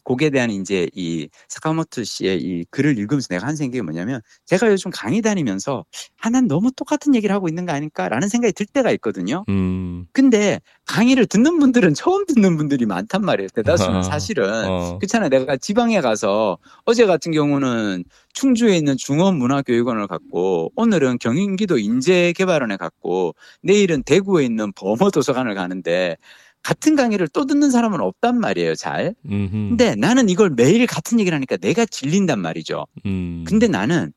[0.03, 4.91] 곡에 대한 이제 이 사카모토 씨의 이 글을 읽으면서 내가 한 생각이 뭐냐면 제가 요즘
[4.91, 5.85] 강의 다니면서
[6.21, 9.45] 아, 난 너무 똑같은 얘기를 하고 있는 거 아닐까라는 생각이 들 때가 있거든요.
[9.49, 10.05] 음.
[10.11, 13.49] 근데 강의를 듣는 분들은 처음 듣는 분들이 많단 말이에요.
[13.49, 14.65] 대다수는 사실은.
[14.67, 14.97] 어.
[14.97, 15.29] 그렇잖아요.
[15.29, 24.03] 내가 지방에 가서 어제 같은 경우는 충주에 있는 중원문화교육원을 갔고 오늘은 경기도 인재개발원에 갔고 내일은
[24.03, 26.17] 대구에 있는 범어도서관을 가는데
[26.63, 28.75] 같은 강의를 또 듣는 사람은 없단 말이에요.
[28.75, 29.15] 잘.
[29.25, 29.51] 음흠.
[29.51, 32.85] 근데 나는 이걸 매일 같은 얘기를 하니까 내가 질린단 말이죠.
[33.05, 33.43] 음.
[33.47, 34.11] 근데 나는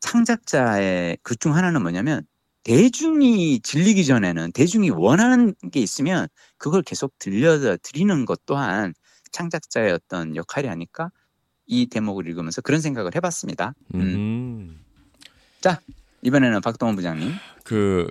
[0.00, 2.22] 창작자의 그 중 하나는 뭐냐면
[2.64, 6.26] 대중이 질리기 전에는 대중이 원하는 게 있으면
[6.58, 8.92] 그걸 계속 들려 드리는 것 또한
[9.32, 11.10] 창작자의 어떤 역할이 아닐까?
[11.66, 13.74] 이 대목을 읽으면서 그런 생각을 해봤습니다.
[13.94, 14.00] 음.
[14.00, 14.84] 음.
[16.22, 17.32] 이번에는 박동원 부장님.
[17.62, 18.08] 그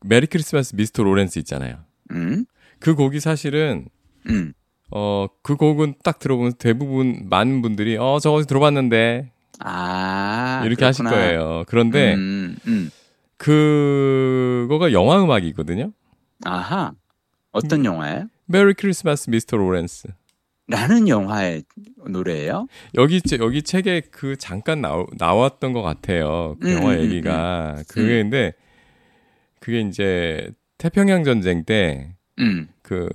[0.00, 1.84] 메리 크리스마스 미스터 로렌스 있잖아요.
[2.12, 2.46] 음,
[2.80, 3.86] 그 곡이 사실은
[4.28, 4.52] 음.
[4.92, 11.22] 어 그 곡은 딱 들어보면 대부분 많은 분들이 어 저거 들어봤는데 아 이렇게 하실 그렇구나.
[11.22, 11.64] 거예요.
[11.68, 12.90] 그런데 음, 음.
[13.36, 15.92] 그거가 영화 음악이거든요.
[16.44, 16.92] 아하
[17.52, 18.26] 어떤 영화예요?
[18.46, 19.56] Merry Christmas Mr.
[19.56, 20.08] Lawrence.
[20.68, 21.64] 라는 영화의
[22.08, 22.66] 노래예요?
[22.94, 26.56] 여기 제- 여기 책에 그 잠깐 나오, 나왔던 것 같아요.
[26.60, 28.52] 그 음, 영화 음, 얘기가 그게 근데
[29.58, 32.68] 그게 이제 태평양 전쟁 때 음.
[32.82, 33.08] 그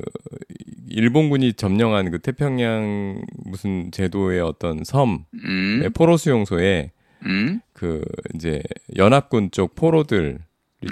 [0.89, 5.81] 일본군이 점령한 그 태평양 무슨 제도의 어떤 섬 음.
[5.83, 6.91] 의 포로 수용소에
[7.25, 7.61] 음.
[7.73, 8.61] 그 이제
[8.95, 10.37] 연합군 쪽 포로들이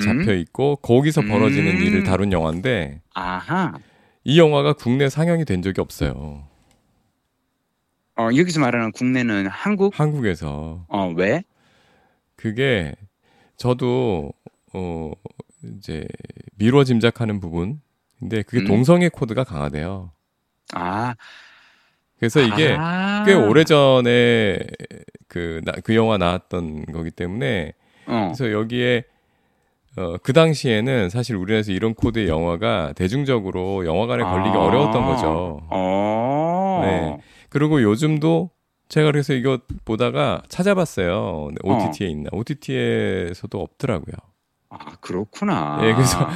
[0.02, 1.84] 잡혀 있고 거기서 벌어지는 음.
[1.84, 3.74] 일을 다룬 영화인데 아하.
[4.24, 6.48] 이 영화가 국내 상영이 된 적이 없어요.
[8.16, 10.00] 어, 여기서 말하는 국내는 한국?
[10.00, 11.44] 한국에서 어, 왜?
[12.36, 12.94] 그게
[13.58, 14.32] 저도
[14.74, 15.12] 어
[15.64, 16.06] 이제
[16.58, 17.82] 미뤄 짐작하는 부분.
[18.24, 18.68] 근데 그게 음.
[18.68, 20.12] 동성애 코드가 강하대요.
[20.74, 21.14] 아.
[22.20, 23.24] 그래서 이게 아.
[23.26, 24.60] 꽤 오래 전에
[25.28, 27.74] 그, 나- 그 영화 나왔던 거기 때문에
[28.08, 28.32] 어.
[28.34, 29.04] 그래서 여기에
[29.98, 34.62] 어, 그 당시에는 사실 우리나라에서 이런 코드의 영화가 대중적으로 영화관에 걸리기 아.
[34.62, 35.60] 어려웠던 거죠.
[35.70, 36.82] 어.
[36.84, 37.18] 네.
[37.50, 38.50] 그리고 요즘도
[38.88, 41.50] 제가 그래서 이거 보다가 찾아봤어요.
[41.52, 41.74] 네, 어.
[41.76, 42.30] OTT에 있나?
[42.32, 44.16] OTT에서도 없더라고요.
[44.70, 45.80] 아, 그렇구나.
[45.84, 46.28] 예, 그래서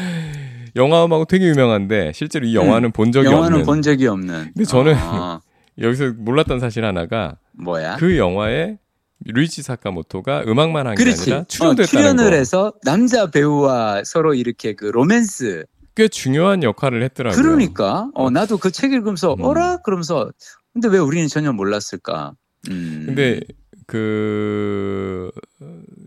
[0.77, 3.33] 영화 음악은 되게 유명한데 실제로 이 영화는 본 적이 음.
[3.33, 3.65] 영화는 없는.
[3.65, 4.43] 본 적이 없는.
[4.53, 5.41] 근데 저는 아,
[5.79, 7.97] 여기서 몰랐던 사실 하나가 뭐야?
[7.97, 8.77] 그 영화에
[9.25, 11.03] 루이치 사카모토가 음악만 한 게.
[11.03, 12.35] 아니라 출연도 어, 출연을 거.
[12.35, 15.65] 해서 남자 배우와 서로 이렇게 그 로맨스.
[15.95, 17.41] 꽤 중요한 역할을 했더라고요.
[17.41, 19.41] 그러니까 어 나도 그 책 읽으면서 음.
[19.43, 20.29] 어라 그러면서
[20.73, 22.33] 근데 왜 우리는 전혀 몰랐을까?
[22.69, 23.03] 음.
[23.07, 23.39] 근데
[23.87, 25.31] 그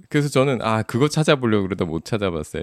[0.09, 2.63] 그래서 저는 아 그거 찾아보려고 그러다 못 찾아봤어요.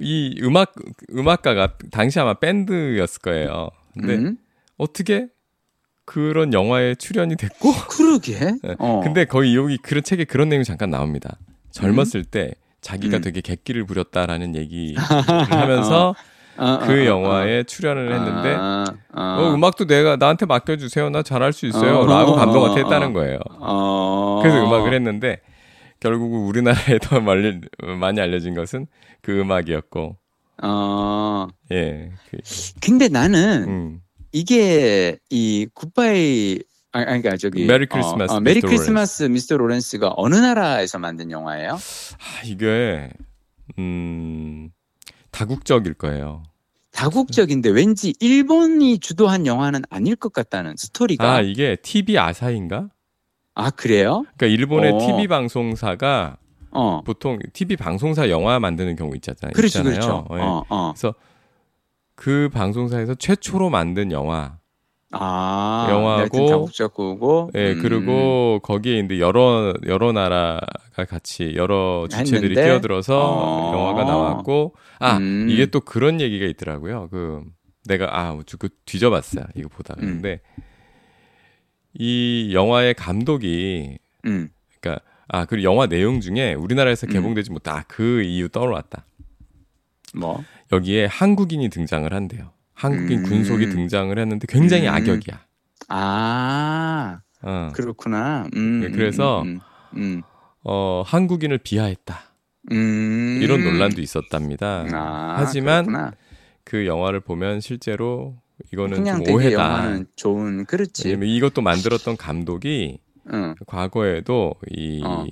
[0.00, 0.74] 이 음악
[1.14, 3.70] 음악가가 당시 아마 밴드였을 거예요.
[3.94, 4.36] 근데 음?
[4.76, 5.28] 어떻게
[6.04, 8.38] 그런 영화에 출연이 됐고 그러게.
[8.38, 8.74] 네.
[8.78, 9.00] 어.
[9.02, 11.36] 근데 거의 여기 그런 책에 그런 내용이 잠깐 나옵니다.
[11.70, 13.22] 젊었을 때 자기가 음.
[13.22, 14.96] 되게 객기를 부렸다라는 얘기를
[15.50, 16.14] 하면서
[16.56, 18.14] 어, 어, 그 어, 영화에 출연을 어.
[18.14, 19.22] 했는데 아, 어.
[19.22, 21.10] 어, 음악도 내가 나한테 맡겨주세요.
[21.10, 22.00] 나 잘할 수 있어요.
[22.00, 23.12] 어, 라고 어, 감독한테 어, 했다는 어.
[23.12, 23.38] 거예요.
[23.60, 24.40] 어.
[24.42, 25.40] 그래서 음악을 했는데
[26.00, 27.60] 결국 우리나라에 더 많이,
[27.98, 28.86] 많이 알려진 것은
[29.22, 30.16] 그 음악이었고
[30.62, 31.46] 어.
[31.72, 32.10] 예.
[32.30, 32.38] 그,
[32.80, 34.00] 근데 나는 음.
[34.32, 36.60] 이게 이 goodbye
[36.92, 38.68] 아, 그러니까 저기 Merry Christmas, 어, 어, Merry Mr.
[38.68, 39.56] Christmas Mr.
[39.56, 41.72] Lawrence가 어느 나라에서 만든 영화예요?
[41.72, 43.10] 아, 이게
[43.78, 44.70] 음
[45.30, 46.42] 다국적일 거예요.
[46.92, 52.88] 다국적인데 왠지 일본이 주도한 영화는 아닐 것 같다는 스토리가 아 이게 TV 아사히인가?
[53.58, 54.24] 아 그래요?
[54.36, 54.98] 그러니까 일본의 어.
[54.98, 56.36] TV 방송사가
[56.70, 59.52] 어 보통 TV 방송사 영화 만드는 경우 있잖아요.
[59.52, 59.82] 그렇죠.
[59.82, 60.36] 그렇죠 예.
[60.36, 60.92] 어, 어.
[60.92, 61.14] 그래서
[62.14, 64.58] 그 방송사에서 최초로 만든 영화.
[65.10, 67.82] 아 영화하고, 하여튼 다국적이고 예, 음.
[67.82, 70.60] 그리고 거기에 이제 여러 여러 나라가
[71.08, 72.64] 같이 여러 주체들이 했는데?
[72.64, 73.72] 끼어들어서 어.
[73.74, 75.48] 영화가 나왔고 아 음.
[75.50, 77.08] 이게 또 그런 얘기가 있더라고요.
[77.10, 77.42] 그
[77.86, 79.46] 내가 아 그 뒤져봤어요.
[79.56, 80.06] 이거 보다가 음.
[80.20, 80.40] 근데
[81.94, 84.50] 이 영화의 감독이 음.
[84.80, 87.12] 그러니까 아 그리고 영화 내용 중에 우리나라에서 음.
[87.12, 89.04] 개봉되지 못한 아, 그 이유 떠올랐다.
[90.14, 92.52] 뭐 여기에 한국인이 등장을 한대요.
[92.74, 93.24] 한국인 음.
[93.24, 94.94] 군속이 등장을 했는데 굉장히 음.
[94.94, 95.44] 악역이야.
[95.88, 97.70] 아 어.
[97.74, 99.60] 그렇구나 음, 네, 그래서 음,
[99.96, 100.22] 음,
[100.64, 102.18] 어, 한국인을 비하했다.
[102.72, 103.40] 음.
[103.42, 104.84] 이런 논란도 있었답니다.
[104.92, 106.12] 아, 하지만 그렇구나.
[106.64, 108.36] 그 영화를 보면 실제로
[108.72, 109.52] 이거는 그냥 좀 되게 오해다.
[109.52, 112.98] 영화는 좋은 그렇지 왜냐면 이것도 만들었던 감독이
[113.32, 113.54] 응.
[113.66, 115.24] 과거에도 이, 어.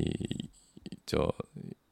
[1.07, 1.29] 저,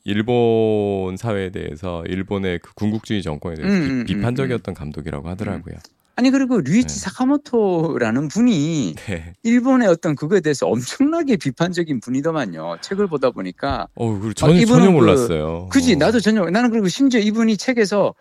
[0.04, 5.76] 일본 사회에 대해서 일본의 그 군국주의 정권에 대해서 음, 비- 음, 음, 비판적이었던 감독이라고 하더라고요.
[6.16, 7.00] 아니 그리고 류이치 네.
[7.00, 9.32] 사카모토라는 분이 네.
[9.42, 12.76] 일본의 어떤 그거에 대해서 엄청나게 비판적인 분이더만요.
[12.82, 15.68] 책을 보다 보니까 어, 그리고 이분은 전혀 그- 몰랐어요.
[15.72, 15.96] 그지 어.
[15.96, 18.14] 나도 전혀 나는 그리고 심지어 이분이 책에서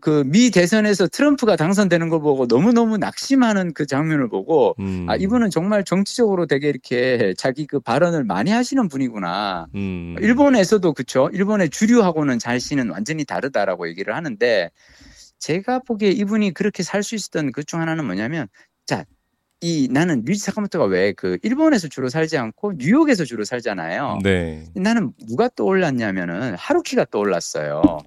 [0.00, 5.16] 그 미 대선에서 트럼프가 당선되는 걸 보고 너무 너무 낙심하는 그 장면을 보고 음, 아
[5.16, 9.66] 이분은 정말 정치적으로 되게 이렇게 자기 그 발언을 많이 하시는 분이구나.
[9.74, 11.28] 음, 일본에서도 그쵸.
[11.32, 14.70] 일본의 주류하고는 자신은 완전히 다르다라고 얘기를 하는데
[15.38, 18.46] 제가 보기에 이분이 그렇게 살 수 있었던 그 중 하나는 뭐냐면
[18.86, 19.04] 자,
[19.60, 24.18] 이 나는 류지 사카모토가 왜 그 일본에서 주로 살지 않고 뉴욕에서 주로 살잖아요.
[24.22, 24.64] 네.
[24.74, 27.98] 나는 누가 떠올랐냐면은 하루키가 떠올랐어요.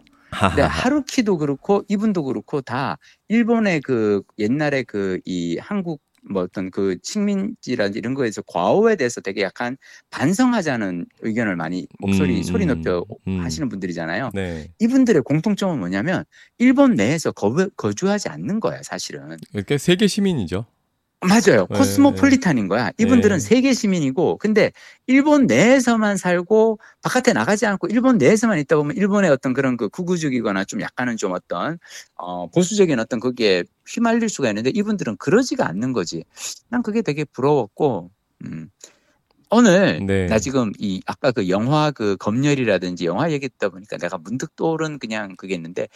[0.49, 6.97] 근데 하루키도 그렇고 이분도 그렇고 다 일본의 그 옛날에 그 이 한국 뭐 어떤 그
[7.03, 9.77] 식민지라든지 이런 거에서 과오에 대해서 되게 약간
[10.09, 13.43] 반성하자는 의견을 많이 목소리 음, 소리 높여 음.
[13.43, 14.31] 하시는 분들이잖아요.
[14.33, 14.67] 네.
[14.79, 16.23] 이분들의 공통점은 뭐냐면
[16.57, 19.37] 일본 내에서 거, 거주하지 않는 거야 사실은.
[19.51, 20.65] 그러니까 세계 시민이죠.
[21.21, 21.67] 맞아요.
[21.69, 22.91] 네, 코스모폴리탄인 거야.
[22.97, 23.39] 이분들은 네.
[23.39, 24.71] 세계 시민이고, 근데
[25.07, 30.65] 일본 내에서만 살고 바깥에 나가지 않고 일본 내에서만 있다 보면 일본의 어떤 그런 그 구구적이거나
[30.65, 31.79] 좀 약간은 좀 어떤
[32.15, 36.23] 어 보수적인 어떤 거기에 휘말릴 수가 있는데 이분들은 그러지가 않는 거지.
[36.69, 38.11] 난 그게 되게 부러웠고,
[38.43, 38.69] 음.
[39.51, 40.25] 오늘 네.
[40.25, 45.35] 나 지금 이 아까 그 영화 그 검열이라든지 영화 얘기했다 보니까 내가 문득 떠오른 그냥
[45.37, 45.87] 그게 있는데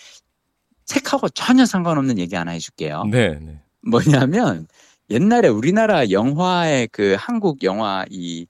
[0.86, 3.06] 책하고 전혀 상관없는 얘기 하나 해줄게요.
[3.12, 3.60] 네, 네.
[3.82, 4.68] 뭐냐면
[5.10, 8.46] 옛날에 우리나라 영화의 그 한국 영화 이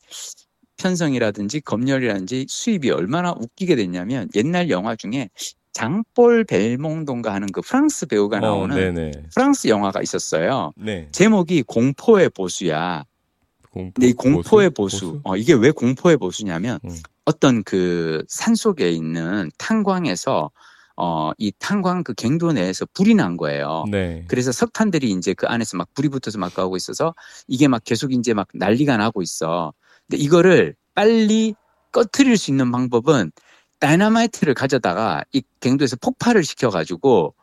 [0.77, 5.29] 편성이라든지 검열이라든지 수입이 얼마나 웃기게 됐냐면 옛날 영화 중에
[5.73, 9.11] 장볼 벨몽동가 하는 그 프랑스 배우가 어, 나오는 네, 네.
[9.33, 10.73] 프랑스 영화가 있었어요.
[10.75, 11.07] 네.
[11.11, 13.05] 제목이 공포의 보수야.
[13.71, 16.95] 공포, 근데 이 공포의 보수, 어, 이게 왜 공포의 보수냐면 음.
[17.25, 20.49] 어떤 그 산 속에 있는 탄광에서
[21.01, 23.85] 어, 이 탄광 그 갱도 내에서 불이 난 거예요.
[23.89, 24.25] 네.
[24.27, 27.15] 그래서 석탄들이 이제 그 안에서 막 불이 붙어서 막 가고 있어서
[27.47, 29.73] 이게 막 계속 이제 막 난리가 나고 있어.
[30.09, 31.55] 근데 이거를 빨리
[31.93, 33.31] 꺼트릴 수 있는 방법은
[33.79, 37.33] 다이너마이트를 가져다가 이 갱도에서 폭발을 시켜가지고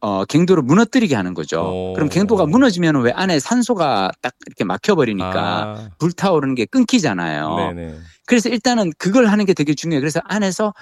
[0.00, 1.62] 어 갱도를 무너뜨리게 하는 거죠.
[1.62, 1.92] 오.
[1.94, 7.56] 그럼 갱도가 무너지면 왜 안에 산소가 딱 이렇게 막혀버리니까 아, 불타오르는 게 끊기잖아요.
[7.56, 7.98] 네네.
[8.26, 10.00] 그래서 일단은 그걸 하는 게 되게 중요해요.
[10.00, 10.72] 그래서 안에서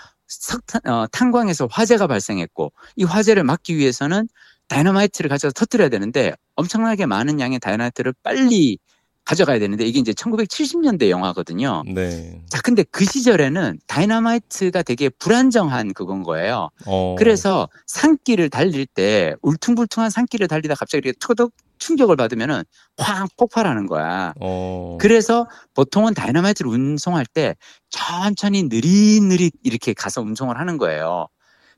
[0.41, 4.29] 석탄, 어, 탄광에서 화재가 발생했고 이 화재를 막기 위해서는
[4.69, 8.79] 다이너마이트를 가져서 터뜨려야 되는데 엄청나게 많은 양의 다이너마이트를 빨리
[9.25, 11.85] 가져가야 되는데 이게 이제 1970년대 영화거든요.
[11.87, 12.43] 네.
[12.49, 16.71] 자, 근데 그 시절에는 다이너마이트가 되게 불안정한 그건 거예요.
[16.87, 17.15] 어.
[17.19, 22.63] 그래서 산길을 달릴 때 울퉁불퉁한 산길을 달리다 갑자기 이렇게 토덕 충격을 받으면은
[22.97, 24.33] 쾅 폭발하는 거야.
[24.41, 24.97] 어.
[25.01, 27.57] 그래서 보통은 다이너마이트를 운송할 때
[27.91, 31.27] 천천히 느릿느릿 이렇게 가서 운송을 하는 거예요.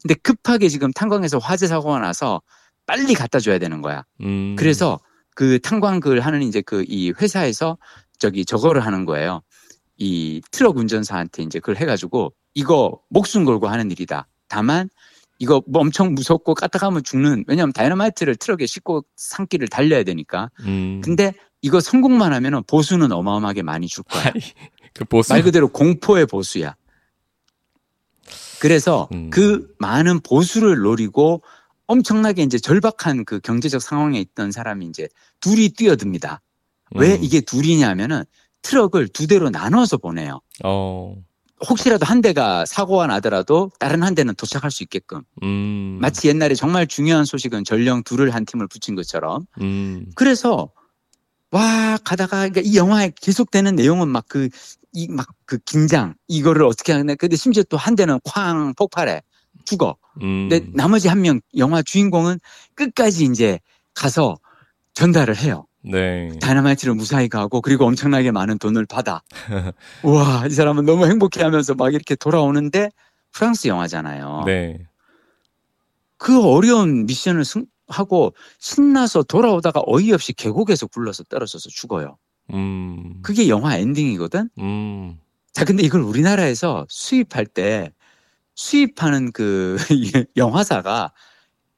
[0.03, 2.43] 근데 급하게 지금 탄광에서 화재 사고가 나서
[2.87, 4.05] 빨리 갖다 줘야 되는 거야.
[4.21, 4.55] 음.
[4.59, 4.99] 그래서
[5.35, 7.79] 그 탄광 그걸 하는 이제 그 이 회사에서
[8.19, 9.41] 저기 저거를 하는 거예요.
[9.97, 14.29] 이 트럭 운전사한테 이제 그걸 해가지고 이거 목숨 걸고 하는 일이다.
[14.49, 14.91] 다만
[15.45, 20.51] 이거 뭐 엄청 무섭고 까딱하면 죽는 왜냐하면 다이너마이트를 트럭에 싣고 산길을 달려야 되니까.
[20.61, 21.03] 음.
[21.05, 24.33] 근데 이거 성공만 하면은 보수는 어마어마하게 많이 줄 거야.
[24.95, 25.35] 그 보스.
[25.35, 26.75] 말 그대로 공포의 보수야.
[28.59, 29.29] 그래서 음.
[29.29, 31.43] 그 많은 보수를 노리고
[31.87, 35.09] 엄청나게 이제 절박한 그 경제적 상황에 있던 사람이 이제
[35.41, 36.41] 둘이 뛰어듭니다.
[36.95, 37.19] 왜 음.
[37.23, 38.25] 이게 둘이냐면은
[38.63, 40.41] 트럭을 두 대로 나눠서 보내요.
[40.65, 41.15] 어.
[41.69, 45.23] 혹시라도 한 대가 사고가 나더라도 다른 한 대는 도착할 수 있게끔.
[45.43, 45.99] 음.
[46.01, 49.47] 마치 옛날에 정말 중요한 소식은 전령 둘을 한 팀을 붙인 것처럼.
[49.61, 50.07] 음.
[50.15, 50.71] 그래서
[51.51, 54.49] 와 가다가 그러니까 이 영화에 계속되는 내용은 막 그
[54.97, 57.17] 이 막그 긴장 이거를 어떻게 하냐.
[57.17, 59.23] 근데 심지어 또 한 대는 쾅 폭발해
[59.65, 59.97] 죽어.
[60.23, 60.49] 음.
[60.49, 62.39] 근데 나머지 한 명 영화 주인공은
[62.77, 63.59] 끝까지 이제
[63.95, 64.37] 가서
[64.95, 65.67] 전달을 해요.
[65.85, 66.31] 네.
[66.41, 69.23] 다이너마이트를 무사히 가고 그리고 엄청나게 많은 돈을 받아.
[70.03, 72.91] 우와 이 사람은 너무 행복해 하면서 막 이렇게 돌아오는데
[73.33, 74.45] 프랑스 영화잖아요.
[74.47, 74.87] 네.
[76.17, 82.17] 그 어려운 미션을 승, 하고 신나서 돌아오다가 어이없이 계곡에서 굴러서 떨어져서 죽어요.
[82.53, 83.21] 음.
[83.23, 84.49] 그게 영화 엔딩이거든.
[84.59, 85.19] 음.
[85.53, 87.93] 자 근데 이걸 우리나라에서 수입할 때
[88.55, 89.77] 수입하는 그
[90.37, 91.13] 영화사가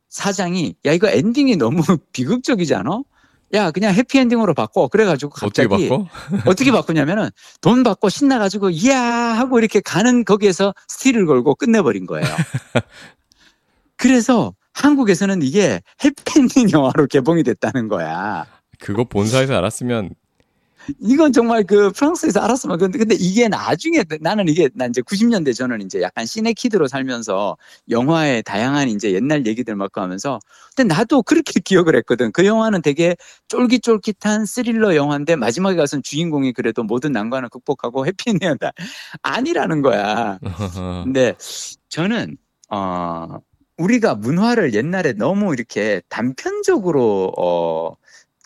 [0.09, 3.03] 사장이 야 이거 엔딩이 너무 비극적이지 않아?
[3.53, 6.09] 야 그냥 해피엔딩으로 바꿔 그래가지고 어떻게 갑자기 바꿔?
[6.51, 7.31] 어떻게 바꾸냐면은
[7.61, 12.27] 돈 받고 신나가지고 이야 하고 이렇게 가는 거기에서 스틸을 걸고 끝내버린 거예요.
[13.97, 18.47] 그래서 한국에서는 이게 해피엔딩 영화로 개봉이 됐다는 거야.
[18.79, 20.11] 그거 본사에서 알았으면
[21.01, 25.81] 이건 정말 그 프랑스에서 알았으면 근데, 근데 이게 나중에 나는 이게 난 이제 90년대 저는
[25.83, 27.57] 이제 약간 시네키드로 살면서
[27.91, 30.39] 영화의 다양한 이제 옛날 얘기들 막 하면서
[30.77, 32.33] 근데 나도 그렇게 기억을 했거든.
[32.33, 33.17] 그 영화는 되게
[33.49, 38.73] 쫄깃쫄깃한 스릴러 영화인데 마지막에 가서는 주인공이 그래도 모든 난관을 극복하고 해피엔딩이다.
[39.23, 40.39] 아니라는 거야.
[41.05, 41.35] 근데
[41.89, 42.37] 저는
[42.71, 43.39] 어
[43.79, 47.95] 우리가 문화를 옛날에 너무 이렇게 단편적으로 어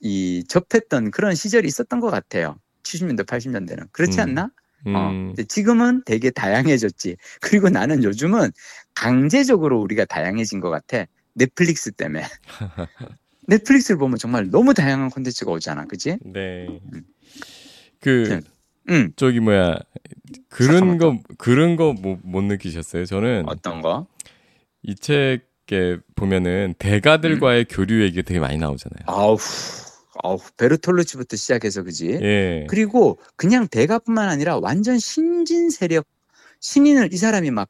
[0.01, 2.59] 이 접했던 그런 시절이 있었던 것 같아요.
[2.83, 4.23] 70년대, 80년대는 그렇지 음.
[4.23, 4.51] 않나?
[4.87, 5.27] 어, 음.
[5.29, 7.17] 근데 지금은 되게 다양해졌지.
[7.41, 8.51] 그리고 나는 요즘은
[8.95, 11.05] 강제적으로 우리가 다양해진 것 같아.
[11.35, 12.25] 넷플릭스 때문에.
[13.47, 16.19] 넷플릭스를 보면 정말 너무 다양한 콘텐츠가 오잖아, 그지?
[16.25, 16.67] 네.
[18.01, 18.41] 그
[18.89, 19.13] 응.
[19.17, 19.77] 저기 뭐야
[20.49, 20.99] 그런.
[20.99, 23.05] 거 그런 거 못 느끼셨어요?
[23.05, 24.07] 저는 어떤 거?
[24.83, 29.05] 이 책에 보면은 대가들과의 교류 얘기가 되게 많이 나오잖아요.
[29.07, 29.37] 아우,
[30.23, 32.19] 아우, 베르톨루치부터 시작해서 그지?
[32.21, 32.67] 예.
[32.69, 36.07] 그리고 그냥 대가뿐만 아니라 완전 신진 세력
[36.61, 37.69] 신인을 이 사람이 막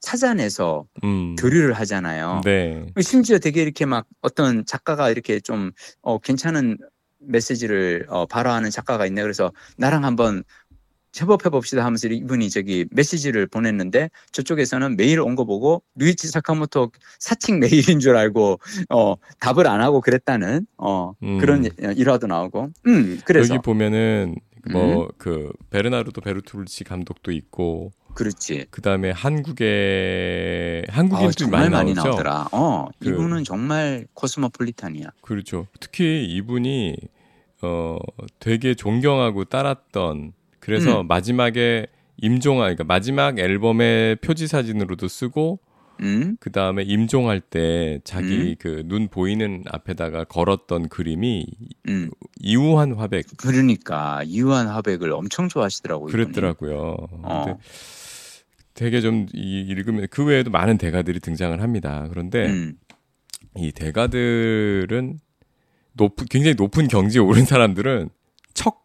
[0.00, 1.34] 찾아내서 음.
[1.36, 2.42] 교류를 하잖아요.
[2.44, 2.86] 네.
[3.00, 6.78] 심지어 되게 이렇게 막 어떤 작가가 이렇게 좀 어, 괜찮은
[7.18, 9.22] 메시지를 어, 발화하는 작가가 있네.
[9.22, 10.44] 그래서 나랑 한번
[11.14, 17.58] 협업해 봅시다 하면서 이분이 저기 메시지를 보냈는데 저쪽에서는 메일 온 거 보고 류이치 사카모토 사칭
[17.60, 18.58] 메일인 줄 알고
[18.90, 21.38] 어 답을 안 하고 그랬다는 어 음.
[21.38, 24.34] 그런 일화도 나오고 음 그래서 여기 보면은
[24.72, 25.08] 뭐 음.
[25.18, 31.02] 그 베르나르도 베르톨루치 감독도 있고 그렇지 그 다음에 한국의 아,
[31.50, 32.08] 많이, 많이 나오죠.
[32.10, 35.66] 나오더라 어 그- 이분은 정말 코스모폴리탄이야 그렇죠.
[35.80, 36.96] 특히 이분이
[37.62, 37.98] 어
[38.38, 40.32] 되게 존경하고 따랐던
[40.64, 41.06] 그래서 음.
[41.08, 45.60] 마지막에 임종하 그러니까 마지막 앨범의 표지 사진으로도 쓰고
[46.00, 48.54] 음 그 다음에 임종할 때 자기 음.
[48.58, 51.46] 그눈 보이는 앞에다가 걸었던 그림이
[51.88, 52.10] 음.
[52.40, 56.24] 이우한 화백 그러니까 이완 화백을 엄청 좋아하시더라고 이분이.
[56.24, 56.96] 그랬더라고요.
[57.22, 57.58] 어.
[58.74, 62.06] 되게 좀 이- 읽으면 그 외에도 많은 대가들이 등장을 합니다.
[62.10, 62.76] 그런데 음.
[63.56, 65.18] 이 대가들은
[65.92, 68.08] 높은 굉장히 높은 경지에 오른 사람들은
[68.52, 68.82] 척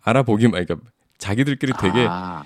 [0.00, 2.44] 알아보기만 그러니까 자기들끼리 되게 아,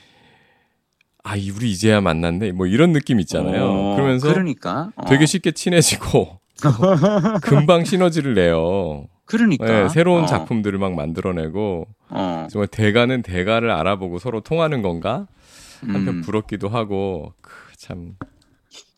[1.23, 3.65] 아, 이 우리 이제야 만났네 뭐 이런 느낌 있잖아요.
[3.65, 5.05] 어, 그러면서 그러니까 어.
[5.07, 6.41] 되게 쉽게 친해지고
[7.43, 9.07] 금방 시너지를 내요.
[9.25, 12.47] 그러니까 네, 새로운 어, 작품들을 막 만들어내고 어.
[12.51, 15.27] 정말 대가는 대가를 알아보고 서로 통하는 건가
[15.81, 16.21] 한편 음.
[16.23, 18.15] 부럽기도 하고 그 참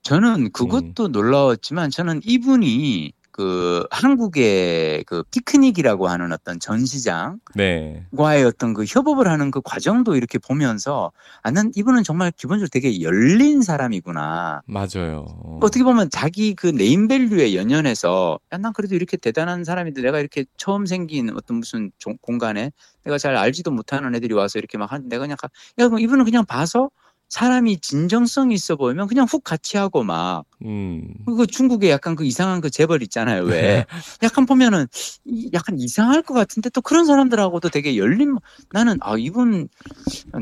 [0.02, 1.12] 저는 그것도 음.
[1.12, 8.06] 놀라웠지만 저는 이분이 그 한국의 그 피크닉이라고 하는 어떤 전시장 네.
[8.16, 13.00] 과의 어떤 그 협업을 하는 그 과정도 이렇게 보면서 아, 난 이분은 정말 기본적으로 되게
[13.00, 14.62] 열린 사람이구나.
[14.66, 15.24] 맞아요.
[15.62, 20.84] 어떻게 보면 자기 그 네임밸류에 연연해서 야, 난 그래도 이렇게 대단한 사람인데 내가 이렇게 처음
[20.84, 22.70] 생긴 어떤 무슨 종- 공간에
[23.04, 26.24] 내가 잘 알지도 못하는 애들이 와서 이렇게 막 하는데 내가 그냥 가, 야 그럼 이분은
[26.26, 26.90] 그냥 봐서
[27.36, 31.14] 사람이 진정성이 있어 보이면 그냥 훅 같이 하고 막 음.
[31.24, 33.86] 그 중국에 약간 그 이상한 그 재벌 있잖아요 왜
[34.22, 34.86] 약간 보면은
[35.24, 38.36] 이- 약간 이상할 것 같은데 또 그런 사람들하고도 되게 열린
[38.70, 39.70] 나는 아 이분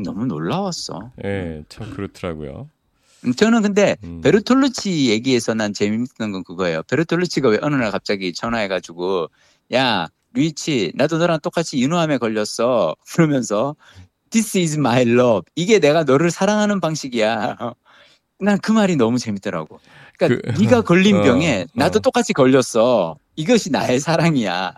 [0.03, 2.69] 너무 놀라웠어 예, 참 그렇더라고요.
[3.23, 4.19] 음, 저는 근데 음.
[4.21, 6.83] 베르톨루치 얘기에서 난 재밌는 건 그거예요.
[6.89, 9.29] 베르톨루치가 왜 어느 날 갑자기 전화해가지고
[9.75, 12.95] 야 루이치 나도 너랑 똑같이 인후암에 걸렸어.
[13.15, 13.75] 그러면서
[14.31, 15.43] This is my love.
[15.55, 17.57] 이게 내가 너를 사랑하는 방식이야.
[18.39, 19.79] 난 그 말이 너무 재밌더라고.
[20.17, 22.01] 그러니까 그- 네가 걸린 어, 병에 나도 어.
[22.01, 23.17] 똑같이 걸렸어.
[23.35, 24.73] 이것이 나의 사랑이야.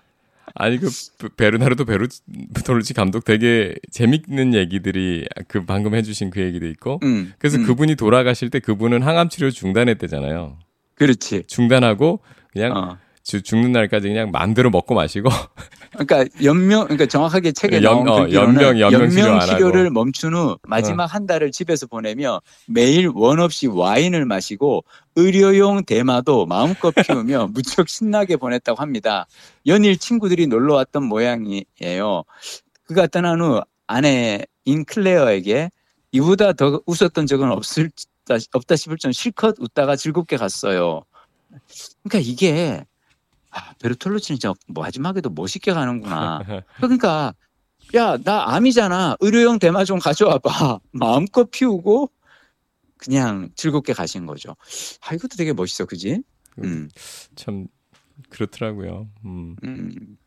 [0.56, 7.00] 아니 그 베- 베르나르도 베르토르치 감독 되게 재밌는 얘기들이 그 방금 해주신 그 얘기도 있고
[7.04, 10.60] 음, 그래서 음, 그분이 돌아가실 때 그분은 항암 치료 중단했대잖아요.
[10.96, 11.44] 그렇지.
[11.48, 12.20] 중단하고
[12.52, 12.98] 그냥 어.
[13.24, 15.30] 주- 죽는 날까지 그냥 마음대로 먹고 마시고
[15.94, 19.40] 그러니까 연명 그러니까 정확하게 책에 연- 나온 어, 연명, 연명 치료.
[19.42, 24.84] 치료를 멈춘 후 마지막 한 달을 집에서 보내며 매일 원 없이 와인을 마시고
[25.16, 29.28] 의료용 대마도 마음껏 피우며 무척 신나게 보냈다고 합니다.
[29.68, 32.24] 연일 친구들이 놀러 왔던 모양이에요.
[32.86, 35.70] 그가 떠난 후 아내인 클레어에게
[36.12, 37.90] 이보다 더 웃었던 적은 없을
[38.54, 41.02] 없다 싶을 정도 실컷 웃다가 즐겁게 갔어요.
[42.04, 42.86] 그러니까 이게
[43.54, 46.42] 아, 베르톨루치는 진짜 마지막에도 멋있게 가는구나.
[46.78, 47.34] 그러니까
[47.96, 49.18] 야 나 암이잖아.
[49.20, 50.80] 의료용 대마 좀 가져와 봐.
[50.92, 52.10] 마음껏 피우고
[52.98, 54.56] 그냥 즐겁게 가신 거죠.
[55.02, 56.22] 아 이것도 되게 멋있어, 그지?
[56.64, 56.90] 음,
[57.36, 57.68] 참
[58.30, 59.10] 그렇더라고요.
[59.26, 59.56] 음.
[59.64, 60.18] 음.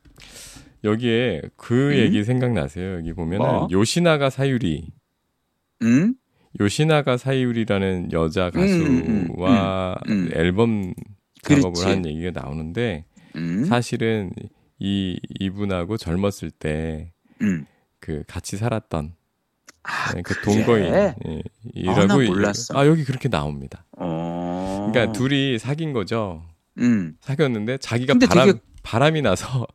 [0.85, 1.97] 여기에 그 음?
[1.97, 2.95] 얘기 생각나세요?
[2.97, 3.69] 여기 보면은 뭐?
[3.71, 4.93] 요시나가 사유리
[5.83, 6.15] 음?
[6.61, 10.31] 요시나가 사유리라는 여자 음, 가수와 음, 음.
[10.35, 10.95] 앨범
[11.43, 11.87] 작업을.
[11.87, 13.05] 한 얘기가 나오는데
[13.37, 13.64] 음?
[13.64, 14.33] 사실은
[14.79, 17.11] 이 이분하고 젊었을 때그
[17.42, 17.66] 음.
[18.27, 19.14] 같이 살았던
[19.83, 20.42] 아, 네, 그 그래?
[20.64, 21.40] 동거인 예, 아,
[21.75, 22.22] 이라고.
[22.75, 23.85] 아 여기 그렇게 나옵니다.
[23.96, 24.90] 어.
[24.90, 26.42] 그러니까 둘이 사귄 거죠.
[26.79, 27.16] 음.
[27.20, 29.66] 사귀었는데 자기가 바람 되게- 바람이 나서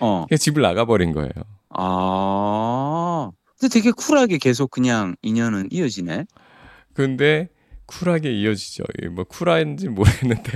[0.00, 0.26] 어.
[0.38, 1.30] 집을 나가버린 거예요.
[1.70, 3.30] 아.
[3.58, 6.24] 근데 되게 쿨하게 계속 그냥 인연은 이어지네.
[6.94, 7.48] 근데
[7.88, 8.84] 쿨하게 이어지죠.
[9.12, 10.52] 뭐 쿨한지 모르겠는데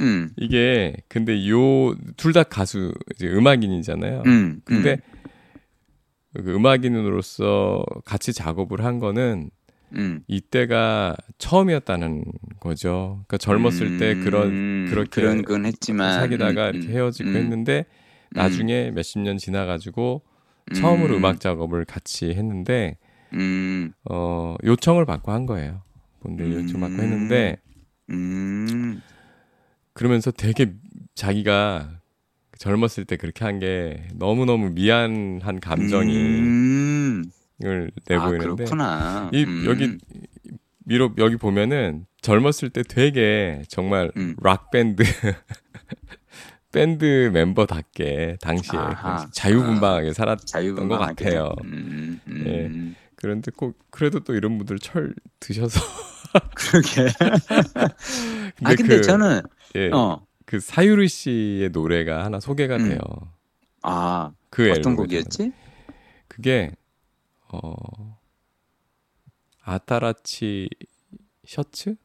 [0.00, 0.30] 음.
[0.36, 4.22] 이게 근데 요 둘 다 가수 이제 음악인이잖아요.
[4.26, 4.60] 음.
[4.64, 4.98] 근데
[6.34, 9.50] 그 음악인으로서 같이 작업을 한 거는
[9.94, 10.22] 음.
[10.26, 12.24] 이때가 처음이었다는
[12.60, 13.22] 거죠.
[13.26, 17.36] 그러니까 젊었을 때 그런 음, 그렇게 그런 건 했지만 사귀다가 음, 이렇게 음, 헤어지고 음,
[17.36, 17.84] 했는데
[18.30, 20.22] 나중에 몇십 년 지나가지고
[20.70, 22.96] 음, 처음으로 음 악 작업을 같이 했는데
[23.34, 25.82] 음, 어 요청을 받고 한 거예요.
[26.28, 26.52] 음.
[26.66, 27.56] 요청 받고 했는데
[28.10, 29.00] 음,
[29.92, 30.74] 그러면서 되게
[31.14, 32.00] 자기가
[32.58, 37.24] 젊었을 때 그렇게 한 게 너무 너무 미안한 감정이 음,
[37.64, 39.30] 을 내고 아, 있는데 그렇구나.
[39.32, 39.96] 이 음, 여기
[40.84, 44.34] 미로 여기 보면은 젊었을 때 되게 정말 음.
[44.42, 45.02] 락 밴드
[46.72, 49.28] 밴드 멤버답게 당시에 아하.
[49.32, 51.54] 자유분방하게 살았던 자유분방 것 같아요.
[51.64, 52.66] 음, 음, 예.
[52.66, 52.96] 음.
[53.16, 55.80] 그런데 꼭 그래도 또 이런 분들 철 드셔서
[56.54, 57.12] 그러게.
[57.18, 59.42] 근데 아 근데 그, 저는
[59.76, 60.26] 예, 어.
[60.46, 62.88] 그 사유리 씨의 노래가 하나 소개가 음.
[62.88, 62.98] 돼요.
[63.82, 64.96] 아, 그 어떤.
[64.96, 65.52] 곡이었지?
[66.28, 66.72] 그게
[67.48, 68.18] 어
[69.62, 70.68] 아타라치
[71.46, 71.96] 셔츠?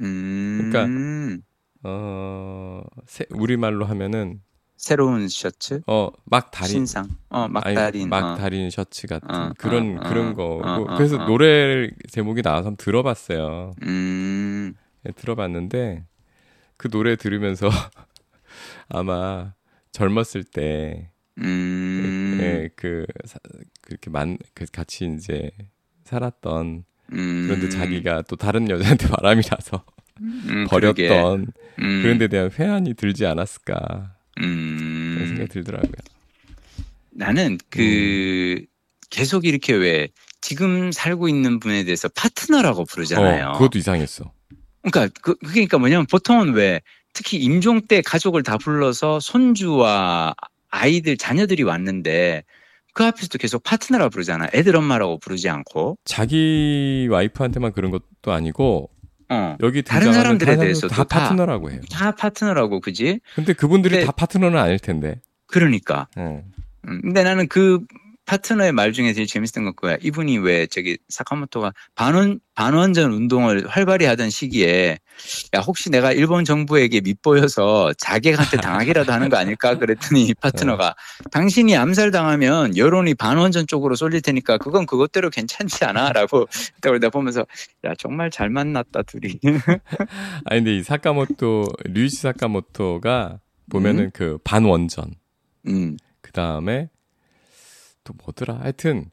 [0.00, 0.70] 음.
[0.70, 1.42] 그러니까
[1.82, 4.40] 어 세- 우리말로 하면은
[4.76, 5.80] 새로운 셔츠?
[5.86, 7.08] 어 막다린 신상.
[7.28, 8.02] 어, 막다린.
[8.02, 8.06] 아니, 어.
[8.06, 11.26] 막다린 셔츠 같은 어, 그런 어, 그런 어, 거고 어, 어, 그래서 어.
[11.26, 13.72] 노래 제목이 나와서 한번 들어봤어요.
[13.82, 14.74] 음.
[15.06, 16.04] 예, 들어봤는데
[16.76, 17.68] 그 노래 들으면서
[18.88, 19.54] 아마
[19.92, 22.38] 젊었을 때 음.
[22.40, 23.38] 예, 그 사-
[23.80, 25.50] 그렇게 만 그 같이 이제
[26.04, 27.44] 살았던 음.
[27.46, 29.84] 그런데 자기가 또 다른 여자한테 바람이 나서
[30.20, 31.46] 음, 버렸던.
[31.80, 32.02] 음.
[32.02, 35.24] 그런 데 대한 회한이 들지 않았을까 그런 음.
[35.28, 35.92] 생각이 들더라고요.
[37.10, 38.66] 나는 그 음.
[39.10, 40.08] 계속 이렇게 왜
[40.40, 43.48] 지금 살고 있는 분에 대해서 파트너라고 부르잖아요.
[43.48, 44.32] 어, 그것도 이상했어.
[44.82, 46.80] 그러니까 그 그러니까 뭐냐면 보통은 왜
[47.12, 50.34] 특히 임종 때 가족을 다 불러서 손주와
[50.68, 52.42] 아이들 자녀들이 왔는데
[52.92, 54.48] 그 앞에서도 계속 파트너라고 부르잖아.
[54.52, 55.98] 애들 엄마라고 부르지 않고.
[56.04, 58.90] 자기 와이프한테만 그런 것도 아니고
[59.30, 59.56] 어.
[59.62, 61.80] 여기 다른 사람들에 다 다- 파트너라고 해요.
[61.90, 63.20] 다 파트너라고 그지?
[63.34, 65.20] 근데 그분들이 근데- 다 파트너는 아닐 텐데.
[65.46, 66.08] 그러니까.
[66.16, 66.42] 어.
[66.88, 67.80] 음, 근데 나는 그
[68.26, 69.96] 파트너의 말 중에 제일 재밌었던 건 그거야.
[70.02, 74.98] 이분이 왜 저기 사카모토가 반원 반원전 운동을 활발히 하던 시기에
[75.54, 80.94] 야 혹시 내가 일본 정부에게 밑보여서 자객한테 당하기라도 하는 거 아닐까 그랬더니 파트너가
[81.32, 87.44] 당신이 암살 당하면 여론이 반원전 쪽으로 쏠릴 테니까 그건 그것대로 괜찮지 않아라고 그때 내가 보면서
[87.84, 89.38] 야 정말 잘 만났다 둘이.
[90.46, 95.14] 아니 근데 이 사카모토 류이치 사카모토가 보면은 그 반원전
[95.66, 95.96] 음.
[96.20, 96.88] 그 다음에
[98.04, 99.06] 또 뭐더라 하여튼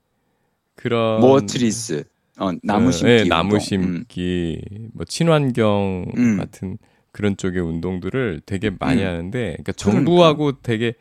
[0.76, 2.04] 그런 모어트리스.
[2.38, 3.12] 어, 나무 심기.
[3.12, 3.30] 예, 운동.
[3.30, 3.60] 나무 음.
[3.60, 4.62] 심기
[4.94, 6.38] 뭐 친환경 음.
[6.38, 6.78] 같은
[7.12, 9.08] 그런 쪽의 운동들을 되게 많이 음.
[9.08, 10.94] 하는데 그러니까 정부하고 되게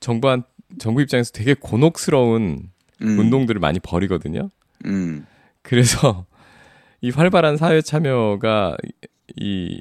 [0.00, 0.42] 정부한
[0.78, 2.70] 정부 입장에서 되게 곤혹스러운
[3.02, 3.18] 음.
[3.18, 4.50] 운동들을 많이 벌이거든요.
[4.86, 5.26] 음.
[5.62, 6.26] 그래서
[7.00, 8.76] 이 활발한 사회 참여가
[9.36, 9.80] 이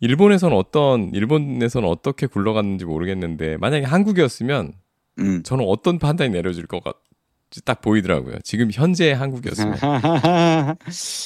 [0.00, 4.72] 일본에서는 어떤 일본에서는 어떻게 굴러갔는지 모르겠는데 만약에 한국이었으면
[5.18, 5.42] 음.
[5.42, 8.36] 저는 어떤 판단이 내려질 것 같지 딱 보이더라고요.
[8.44, 9.76] 지금 현재 한국이었으면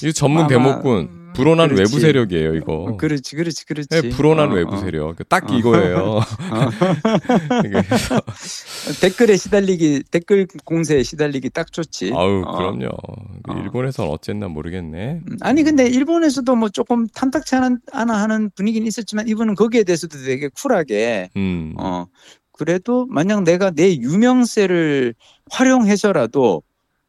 [0.02, 1.82] 이거 전문 대목군 불온한 그렇지.
[1.82, 2.96] 외부 세력이에요 이거.
[2.96, 3.88] 그렇지, 그렇지, 그렇지.
[3.88, 4.76] 네, 불온한 어, 외부 어.
[4.76, 5.54] 세력 딱 어.
[5.54, 6.20] 이거예요.
[7.62, 8.20] 그래서
[9.00, 12.12] 댓글에 시달리기, 댓글 공세에 시달리기 딱 좋지.
[12.14, 12.56] 아우 어.
[12.56, 12.88] 그럼요.
[12.88, 13.60] 어.
[13.62, 15.20] 일본에서는 어쨌나 모르겠네.
[15.28, 17.56] 음, 아니 근데 일본에서도 뭐 조금 탐탁치
[17.92, 21.74] 않아 하는 분위기는 있었지만 이분은 거기에 대해서도 되게 쿨하게 음.
[21.78, 22.06] 어
[22.52, 25.14] 그래도 만약 내가 내 유명세를
[25.50, 26.62] 활용해서라도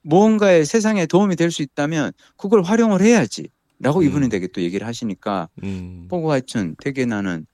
[0.04, 3.50] 무언가에 세상에 도움이 될 수 있다면 그걸 활용을 해야지.
[3.80, 4.06] 라고 음.
[4.06, 6.08] 이분이 되게 또 얘기를 하시니까 음.
[6.10, 7.46] 보고 하여튼 되게 나는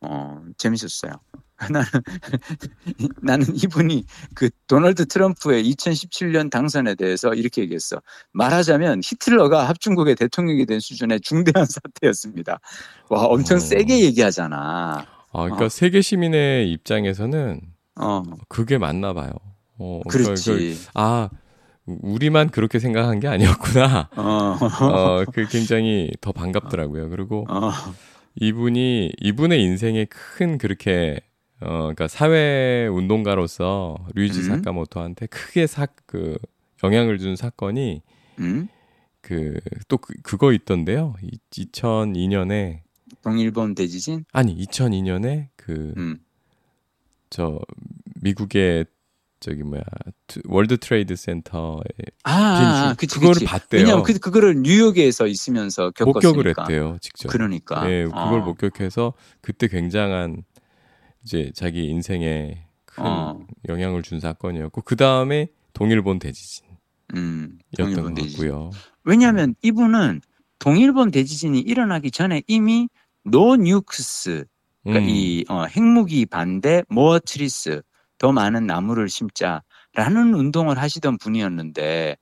[0.00, 1.12] 어 재밌었어요.
[1.70, 1.86] 나는
[3.22, 8.00] 나는 이분이 그 도널드 트럼프의 2017년 당선에 대해서 이렇게 얘기했어.
[8.32, 12.60] 말하자면 히틀러가 합중국의 대통령이 된 수준의 중대한 사태였습니다.
[13.08, 13.60] 와 엄청 어.
[13.60, 15.06] 세게 얘기하잖아.
[15.36, 15.68] 아, 그러니까 어.
[15.68, 17.60] 세계 시민의 입장에서는
[18.00, 19.30] 어 그게 맞나 봐요.
[19.78, 20.78] 어, 그러니까 그- 그렇지.
[20.94, 21.28] 아,
[21.84, 24.08] 우리만 그렇게 생각한 게 아니었구나.
[24.16, 24.56] 어,
[25.20, 27.10] 어, 그 굉장히 더 반갑더라고요.
[27.10, 27.70] 그리고 어,
[28.36, 31.20] 이분이 이분의 인생에 큰 그렇게
[31.60, 34.44] 어, 그러니까 사회 운동가로서 류이지 음.
[34.48, 36.38] 사카모토한테 크게 사그
[36.82, 38.02] 영향을 준 사건이
[38.40, 38.68] 음?
[39.20, 41.14] 그또 그, 그거 있던데요.
[41.52, 42.85] 2002년에
[43.30, 44.24] 동일본 대지진.
[44.32, 46.18] 아니 2002년에 그 음.
[47.28, 47.58] 저
[48.22, 48.86] 미국의
[49.40, 49.82] 저기 뭐야
[50.28, 51.82] 투- 월드 트레이드 센터에
[52.22, 52.32] 아,
[52.90, 53.44] 아, 그치, 그거를 그치.
[53.46, 53.80] 봤대요.
[53.82, 56.28] 왜냐면 그, 그거를 뉴욕에서 있으면서 겪었으니까.
[56.28, 57.28] 목격을 했대요, 직접.
[57.30, 57.90] 그러니까.
[57.90, 58.44] 예, 그걸 어.
[58.44, 60.44] 목격해서 그때 굉장한
[61.24, 63.40] 이제 자기 인생에 큰 어.
[63.68, 66.76] 영향을 준 사건이었고 그 다음에 동일본 대지진이었던
[67.16, 68.70] 음, 것 동일본 대지진.
[69.02, 70.20] 왜냐하면 이분은
[70.60, 72.88] 동일본 대지진이 일어나기 전에 이미
[73.26, 74.44] No Nukes,
[74.84, 77.82] 그러니까 음, 이 어, 핵무기 반대 More Trees
[78.18, 82.16] 더 많은 나무를 심자라는 운동을 하시던 분이었는데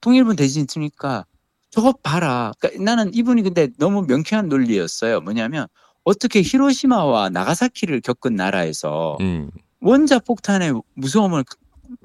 [0.00, 1.26] 동일본 대지진 터지니까
[1.70, 2.52] 저거 봐라.
[2.60, 5.20] 그러니까 나는 이분이 근데 너무 명쾌한 논리였어요.
[5.20, 5.66] 뭐냐면
[6.04, 9.50] 어떻게 히로시마와 나가사키를 겪은 나라에서 음,
[9.80, 11.44] 원자 폭탄의 무서움을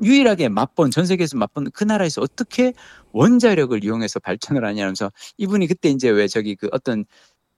[0.04, 2.74] 유일하게 맛본 전 세계에서 맛본 그 나라에서 어떻게
[3.12, 7.06] 원자력을 이용해서 발전을 하냐면서 이분이 그때 이제 왜 저기 그 어떤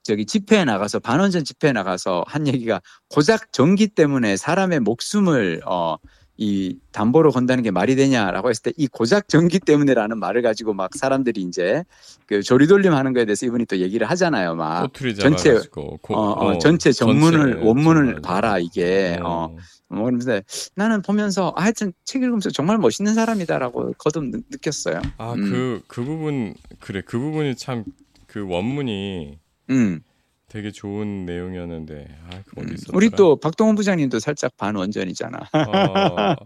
[0.02, 5.96] 저기 집회에 나가서 반원전 집회에 나가서 한 얘기가 고작 전기 때문에 사람의 목숨을 어
[6.38, 10.90] 이 담보로 건다는 게 말이 되냐라고 했을 때 이 고작 전기 때문에라는 말을 가지고 막
[10.96, 11.84] 사람들이 이제
[12.26, 14.54] 그 조리돌림 하는 거에 대해서 이분이 또 얘기를 하잖아요.
[14.54, 14.90] 막
[15.20, 18.22] 전체, 고- 어, 어, 어, 전체 전문을 전체, 원문을 정말.
[18.22, 19.54] 봐라 이게 어.
[19.88, 20.40] 뭐 그러면서
[20.74, 25.00] 나는 보면서 아, 하여튼 책 읽으면서 정말 멋있는 사람이다라고 거듭 느, 느꼈어요.
[25.18, 25.42] 아, 음.
[25.42, 27.02] 그, 그 부분, 그래.
[27.04, 27.84] 그 부분이 참,
[28.26, 29.38] 그 원문이
[29.70, 30.00] 음.
[30.48, 32.96] 되게 좋은 내용이었는데, 아, 그 어디 있었더라?
[32.96, 35.38] 우리 또 박동원 부장님도 살짝 반원전이잖아.
[35.38, 36.36] 어,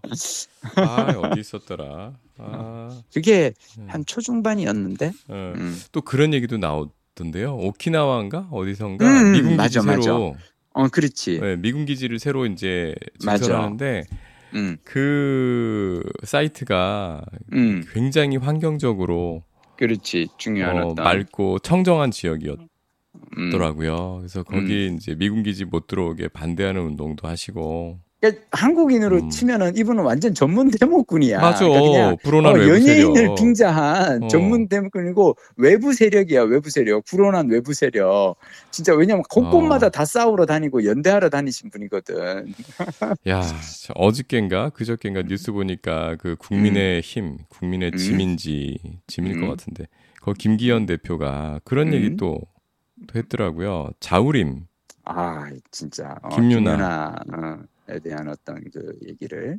[0.76, 2.12] 아, 어디 있었더라?
[2.38, 3.86] 아, 그게 음.
[3.88, 5.12] 한 초중반이었는데.
[5.28, 5.76] 어, 음.
[5.90, 7.56] 또 그런 얘기도 나오던데요.
[7.56, 8.48] 오키나와인가?
[8.52, 9.04] 어디선가?
[9.04, 10.36] 음, 미군 맞아, 기지 새로,
[10.72, 11.40] 어, 그렇지.
[11.40, 12.94] 네, 미군 기지를 새로 이제
[13.24, 13.38] 맞아.
[13.38, 14.04] 증설하는데,
[14.54, 14.76] 음.
[14.84, 17.84] 그 사이트가 음.
[17.92, 19.42] 굉장히 환경적으로
[19.76, 20.28] 그렇지.
[20.38, 22.58] 중요한 어, 맑고 청정한 지역이었
[23.52, 24.16] 더라고요.
[24.16, 24.18] 음.
[24.20, 27.98] 그래서 거기 이제 미군 기지 못 들어오게 반대하는 운동도 하시고.
[28.20, 29.30] 그러니까 한국인으로 음.
[29.30, 31.38] 치면은 이분은 완전 전문 대목군이야.
[31.38, 31.68] 맞아.
[31.68, 33.34] 그러니까 불온한 어, 외부 연예인을.
[33.36, 34.28] 빙자한 어.
[34.28, 36.42] 전문 대목군이고 외부 세력이야.
[36.44, 37.04] 외부 세력.
[37.04, 38.36] 불온한 외부 세력.
[38.70, 39.90] 진짜 왜냐면 곳곳마다 어.
[39.90, 42.54] 다 싸우러 다니고 연대하러 다니신 분이거든.
[43.28, 47.96] 야, 참, 어저께인가 그저께인가 뉴스 보니까 그 국민의 힘, 국민의 음.
[47.98, 49.50] 짐인지 짐일 것 음.
[49.50, 49.84] 같은데.
[50.22, 51.94] 거 김기현 대표가 그런 음.
[51.94, 52.40] 얘기 또, 또
[53.14, 53.90] 했더라고요.
[54.00, 54.66] 자우림.
[55.04, 56.16] 아, 진짜.
[56.22, 57.14] 어, 김유나.
[57.24, 59.58] 김유나에 대한 어떤 그 얘기를.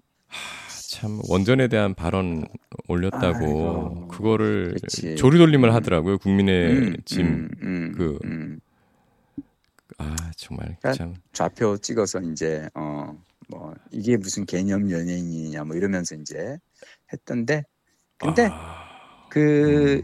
[0.89, 2.45] 참 원전에 대한 발언
[2.87, 4.07] 올렸다고 아이고.
[4.07, 5.15] 그거를 그치.
[5.15, 6.17] 조리돌림을 하더라고요.
[6.17, 7.25] 국민의 음, 짐.
[7.27, 8.59] 음, 음, 그- 음.
[9.97, 11.13] 아 정말 그러니까 참.
[11.33, 13.15] 좌표 찍어서 이제 어
[13.49, 16.57] 뭐 이게 무슨 개념 연예인이냐 뭐 이러면서 이제
[17.13, 17.63] 했던데
[18.17, 20.01] 근데 아, 그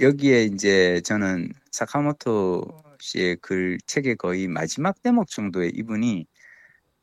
[0.00, 2.64] 여기에 이제 저는 사카모토
[3.00, 6.26] 씨의 글 책의 거의 마지막 대목 정도에 이분이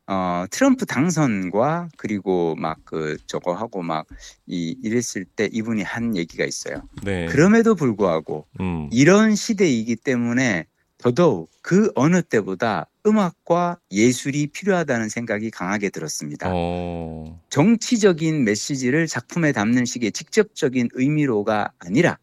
[0.08, 4.08] 어 트럼프 당선과 그리고 막 그 저거 하고 막
[4.48, 6.82] 이 이랬을 때 이분이 한 얘기가 있어요.
[7.04, 7.28] 네.
[7.28, 8.90] 그럼에도 불구하고 음.
[8.92, 10.66] 이런 시대이기 때문에
[10.98, 16.50] 더더욱 그 어느 때보다 음악과 예술이 필요하다는 생각이 강하게 들었습니다.
[16.52, 17.40] 어.
[17.50, 22.18] 정치적인 메시지를 작품에 담는 식의 직접적인 의미로가 아니라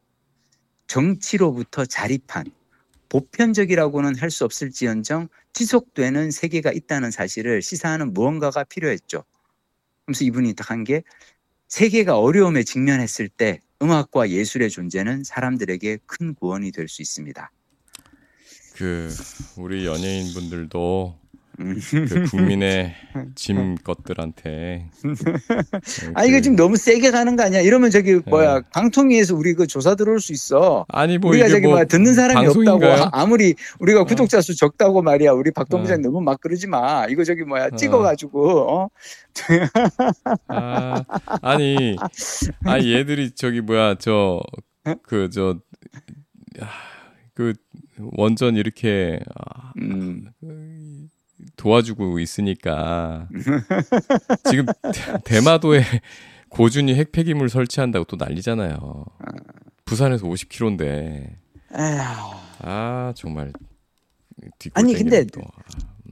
[0.86, 2.46] 정치로부터 자립한
[3.08, 9.24] 보편적이라고는 할 수 없을지언정 지속되는 세계가 있다는 사실을 시사하는 무언가가 필요했죠.
[10.06, 11.02] 그래서 이분이 딱 한 게
[11.68, 17.50] 세계가 어려움에 직면했을 때 음악과 예술의 존재는 사람들에게 큰 구원이 될 수 있습니다.
[18.74, 19.08] 그
[19.56, 21.25] 우리 연예인 분들도 음.
[21.56, 22.94] 그 국민의
[23.34, 24.90] 짐 것들한테
[26.14, 27.60] 아 이거 그- 지금 너무 세게 가는 거 아니야?
[27.60, 30.84] 이러면 저기 뭐야 방통위에서 우리 그 조사 들어올 수 있어.
[30.88, 32.92] 아니 뭐 우리가 저기 뭐뭐 듣는 사람이 방송인가요?
[32.92, 35.32] 없다고 아- 아무리 우리가 구독자 수 적다고 말이야.
[35.32, 35.82] 우리 박동 어.
[35.82, 37.06] 부장 너무 막 그러지 마.
[37.08, 37.76] 이거 저기 뭐야 어.
[37.76, 38.88] 찍어가지고 어?
[40.48, 41.04] 아,
[41.42, 41.96] 아니,
[42.64, 44.40] 아 얘들이 저기 뭐야 저
[45.02, 45.58] 그 저
[47.34, 47.52] 그
[48.12, 50.24] 원전 이렇게 아, 음.
[51.56, 53.28] 도와주고 있으니까
[54.50, 55.82] 지금 대- 대마도에
[56.50, 59.04] 고준이 핵폐기물 설치한다고 또 난리잖아요.
[59.84, 61.34] 부산에서 50km인데
[61.74, 62.00] 에휴.
[62.60, 63.52] 아 정말
[64.74, 65.40] 아니, 근데 또.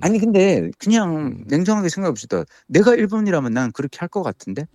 [0.01, 1.45] 아니 근데 그냥 음.
[1.47, 2.43] 냉정하게 생각해 봅시다.
[2.67, 4.67] 내가 일본이라면 난 그렇게 할 것 같은데.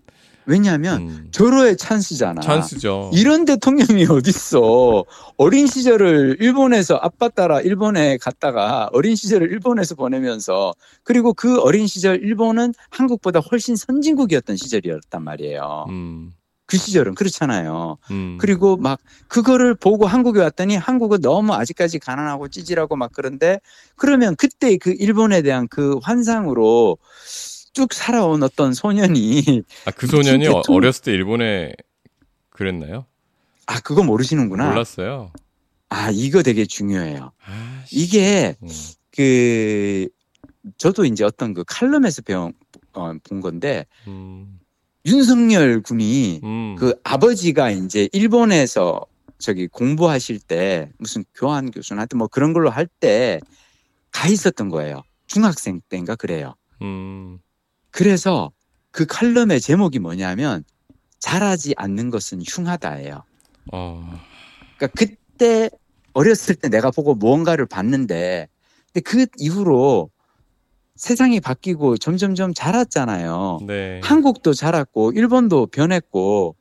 [0.49, 2.41] 왜냐하면 음, 절호의 찬스잖아.
[2.41, 3.11] 찬스죠.
[3.13, 5.05] 이런 대통령이 어딨어.
[5.37, 10.73] 어린 시절을 일본에서 아빠 따라 일본에 갔다가 어린 시절을 일본에서 보내면서
[11.03, 15.85] 그리고 그 어린 시절 일본은 한국보다 훨씬 선진국이었던 시절이었단 말이에요.
[15.89, 16.31] 음,
[16.65, 17.97] 그 시절은 그렇잖아요.
[18.09, 18.37] 음.
[18.39, 23.59] 그리고 막 그거를 보고 한국에 왔더니 한국은 너무 아직까지 가난하고 찌질하고 막 그런데
[23.95, 26.97] 그러면 그때 그 일본에 대한 그 환상으로
[27.73, 31.73] 쭉 살아온 어떤 소년이 아, 그 소년이 어, 대통령- 어렸을 때 일본에
[32.49, 33.05] 그랬나요?
[33.67, 34.69] 아 그거 모르시는구나.
[34.69, 35.31] 몰랐어요.
[35.89, 37.31] 아 이거 되게 중요해요.
[37.45, 37.95] 아, 씨.
[37.97, 38.67] 이게 음,
[39.15, 40.07] 그
[40.77, 42.53] 저도 이제 어떤 그 칼럼에서 배운
[42.93, 44.59] 어, 본 건데 음,
[45.05, 46.75] 윤석열 군이 음.
[46.77, 49.05] 그 아버지가 이제 일본에서
[49.37, 53.39] 저기 공부하실 때 무슨 교환 교수나 하여튼 뭐 그런 걸로 할 때
[54.11, 55.03] 가 있었던 거예요.
[55.27, 56.55] 중학생 때인가 그래요.
[56.81, 57.37] 음,
[57.91, 58.51] 그래서
[58.91, 60.63] 그 칼럼의 제목이 뭐냐면
[61.19, 63.23] 잘하지 않는 것은 흉하다예요.
[63.71, 64.19] 어,
[64.77, 65.69] 그러니까 그때
[66.13, 68.47] 어렸을 때 내가 보고 무언가를 봤는데
[68.91, 70.09] 근데 그 이후로
[70.95, 73.59] 세상이 바뀌고 점점점 자랐잖아요.
[73.67, 74.01] 네.
[74.03, 76.55] 한국도 자랐고 일본도 변했고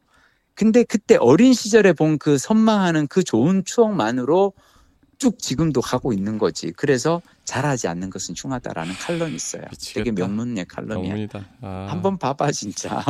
[0.54, 4.52] 근데 그때 어린 시절에 본 그 선망하는 그 좋은 추억만으로
[5.18, 6.72] 쭉 지금도 가고 있는 거지.
[6.72, 9.62] 그래서 잘하지 않는 것은 흉하다라는 칼럼이 있어요.
[9.70, 10.04] 미치겠다.
[10.04, 11.28] 되게 명문의 칼럼이야.
[11.62, 13.02] 아, 한번 봐봐 진짜.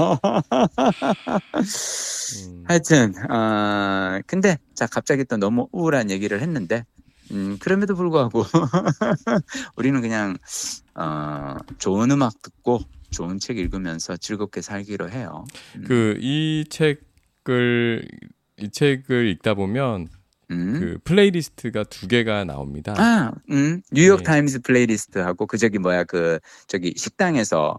[2.46, 6.84] 음, 하여튼 어, 근데 자 갑자기 또 너무 우울한 얘기를 했는데
[7.30, 8.42] 음, 그럼에도 불구하고
[9.76, 10.36] 우리는 그냥
[10.94, 12.80] 어, 좋은 음악 듣고
[13.10, 15.44] 좋은 책 읽으면서 즐겁게 살기로 해요.
[15.86, 18.06] 그이 책을
[18.58, 20.08] 이 책을 읽다 보면
[20.50, 20.76] 음.
[20.80, 22.94] 그 playlist가 두 개가 나옵니다.
[22.96, 24.22] 아, 음, 뉴욕 네.
[24.24, 27.78] 타임즈 playlist하고 그 저기 뭐야 그 저기 식당에서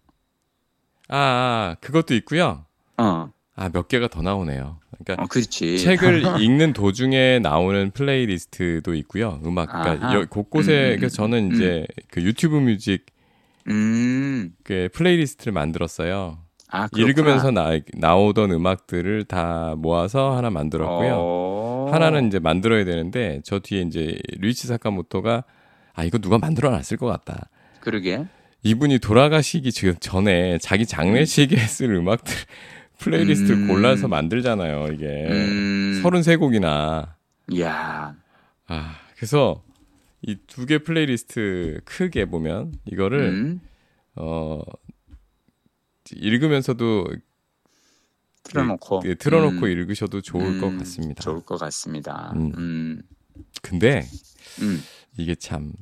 [1.07, 2.65] 아, 아, 그것도 있고요.
[2.97, 4.77] 어, 아, 몇 개가 더 나오네요.
[5.03, 5.27] 그러니까 어.
[5.77, 9.39] 책을 읽는 도중에 나오는 playlist도 있고요.
[9.43, 10.13] 음악, 그러니까.
[10.13, 13.05] 여- 곳곳에 음, 음, 그래서 저는 이제 그 유튜브 뮤직
[13.67, 16.39] 음, 그 playlist를 만들었어요.
[16.71, 16.87] 아.
[16.95, 21.13] 읽으면서 나, 나오던 음악들을 다 모아서 하나 만들었고요.
[21.17, 21.78] 어.
[21.93, 25.43] 하나는 이제 만들어야 되는데 저 뒤에 이제 류이치 사카모토가
[25.93, 27.49] 아 이거 누가 만들어 놨을 것 같다.
[27.81, 28.25] 그러게.
[28.63, 32.33] 이분이 돌아가시기 전에 자기 장례식에 쓸 음악들
[32.99, 33.67] playlist를 음.
[33.67, 34.87] 골라서 만들잖아요.
[34.93, 37.07] 이게 음, 33곡이나
[37.51, 38.15] 이야,
[38.67, 39.63] 아 그래서
[40.21, 43.61] 이 두 개 플레이리스트 크게 보면 이거를 음,
[44.15, 44.61] 어
[46.11, 47.07] 읽으면서도
[48.43, 51.21] 틀어놓고 예, 틀어놓고 음, 읽으셔도 좋을 음, 것 같습니다.
[51.21, 52.33] 좋을 것 같습니다.
[52.35, 52.51] 음.
[52.57, 53.01] 음,
[53.61, 54.05] 근데
[54.61, 54.81] 음,
[55.17, 55.73] 이게 참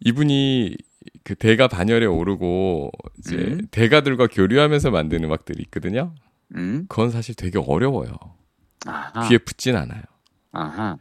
[0.00, 0.76] 이분이
[1.24, 3.66] 그 대가 반열에 오르고 이제 음.
[3.70, 6.14] 대가들과 교류하면서 만든 음악들이 있거든요.
[6.56, 8.12] 음, 그건 사실 되게 어려워요.
[8.86, 10.02] 아하, 귀에 붙진 않아요.
[10.52, 10.98] 아하,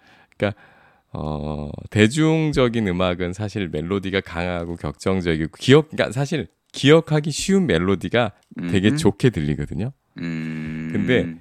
[1.11, 8.31] 어, 대중적인 음악은 사실 멜로디가 강하고 격정적이고 기억 그러니까 사실 기억하기 쉬운 멜로디가
[8.69, 9.91] 되게 음, 좋게 들리거든요.
[10.19, 11.35] 음, 근데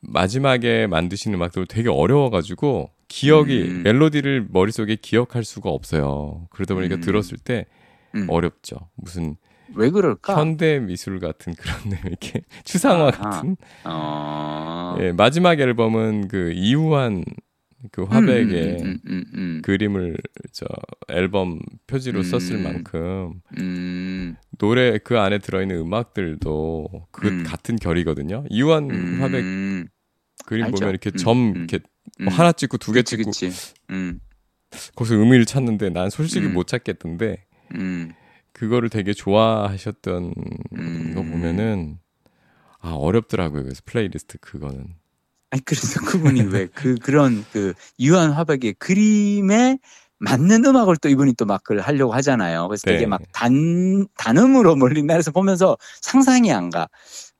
[0.00, 3.82] 마지막에 만드신 음악도 되게 어려워가지고 기억이 음.
[3.84, 6.46] 멜로디를 머릿속에 기억할 수가 없어요.
[6.50, 7.00] 그러다 보니까 음.
[7.00, 7.66] 들었을 때
[8.14, 8.26] 음.
[8.28, 8.76] 어렵죠.
[8.94, 9.36] 무슨
[9.74, 10.38] 왜 그럴까?
[10.38, 11.76] 현대 미술 같은 그런
[12.06, 13.10] 이렇게 추상화.
[13.10, 13.56] 같은.
[13.84, 17.24] 어, 예, 마지막 앨범은 그 이후한
[17.92, 20.16] 그 화백의 음, 음, 음, 음, 그림을
[20.52, 20.66] 저
[21.08, 22.22] 앨범 표지로 음.
[22.24, 27.44] 썼을 만큼 음, 노래 그 안에 들어있는 음악들도 그 음.
[27.46, 28.44] 같은 결이거든요.
[28.50, 29.86] 음, 화백 음,
[30.46, 30.76] 그림 알죠.
[30.76, 31.78] 보면 이렇게 음, 점 음, 이렇게
[32.20, 32.24] 음.
[32.24, 33.50] 뭐 하나 찍고 두 개 찍고 그치.
[33.90, 34.18] 음,
[34.96, 36.54] 거기서 의미를 찾는데 난 솔직히 음.
[36.54, 37.44] 못 찾겠던데
[37.76, 38.12] 음,
[38.52, 40.34] 그거를 되게 좋아하셨던
[40.76, 41.12] 음.
[41.14, 41.98] 거 보면은
[42.80, 43.62] 아 어렵더라고요.
[43.62, 44.94] 그래서 플레이리스트 그거는
[45.50, 49.78] 아니 그래서 그분이 왜 그 그런 그 이우환 화백의 그림에
[50.20, 52.66] 맞는 음악을 또 이분이 또 막 그걸 하려고 하잖아요.
[52.68, 53.06] 그래서 되게 네.
[53.06, 56.88] 막 단 단음으로 몰린다 해서 보면서 상상이 안 가.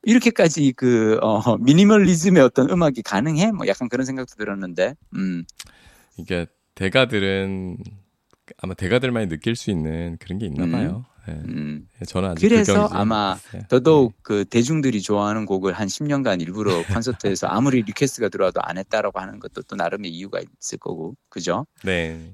[0.05, 3.51] 이렇게까지 그 어, 미니멀리즘의 어떤 음악이 가능해?
[3.53, 4.95] 뭐 약간 그런 생각도 들었는데.
[5.17, 5.45] 음.
[6.17, 6.47] 이게
[6.77, 7.79] 대가들은
[8.63, 10.71] 아마 대가들만이 느낄 수 있는 그런 게 있나 음.
[10.73, 11.05] 봐요.
[11.29, 11.33] 예.
[11.49, 11.89] 음.
[12.07, 13.63] 저는 그래서 그 아마 있어요.
[13.69, 19.39] 더더욱 그 대중들이 좋아하는 곡을 한 10년간 일부러 콘서트에서 아무리 request가 들어와도 안 했다라고 하는
[19.41, 21.15] 것도 또 나름의 이유가 있을 거고.
[21.29, 21.67] 그죠?
[21.85, 22.33] 네.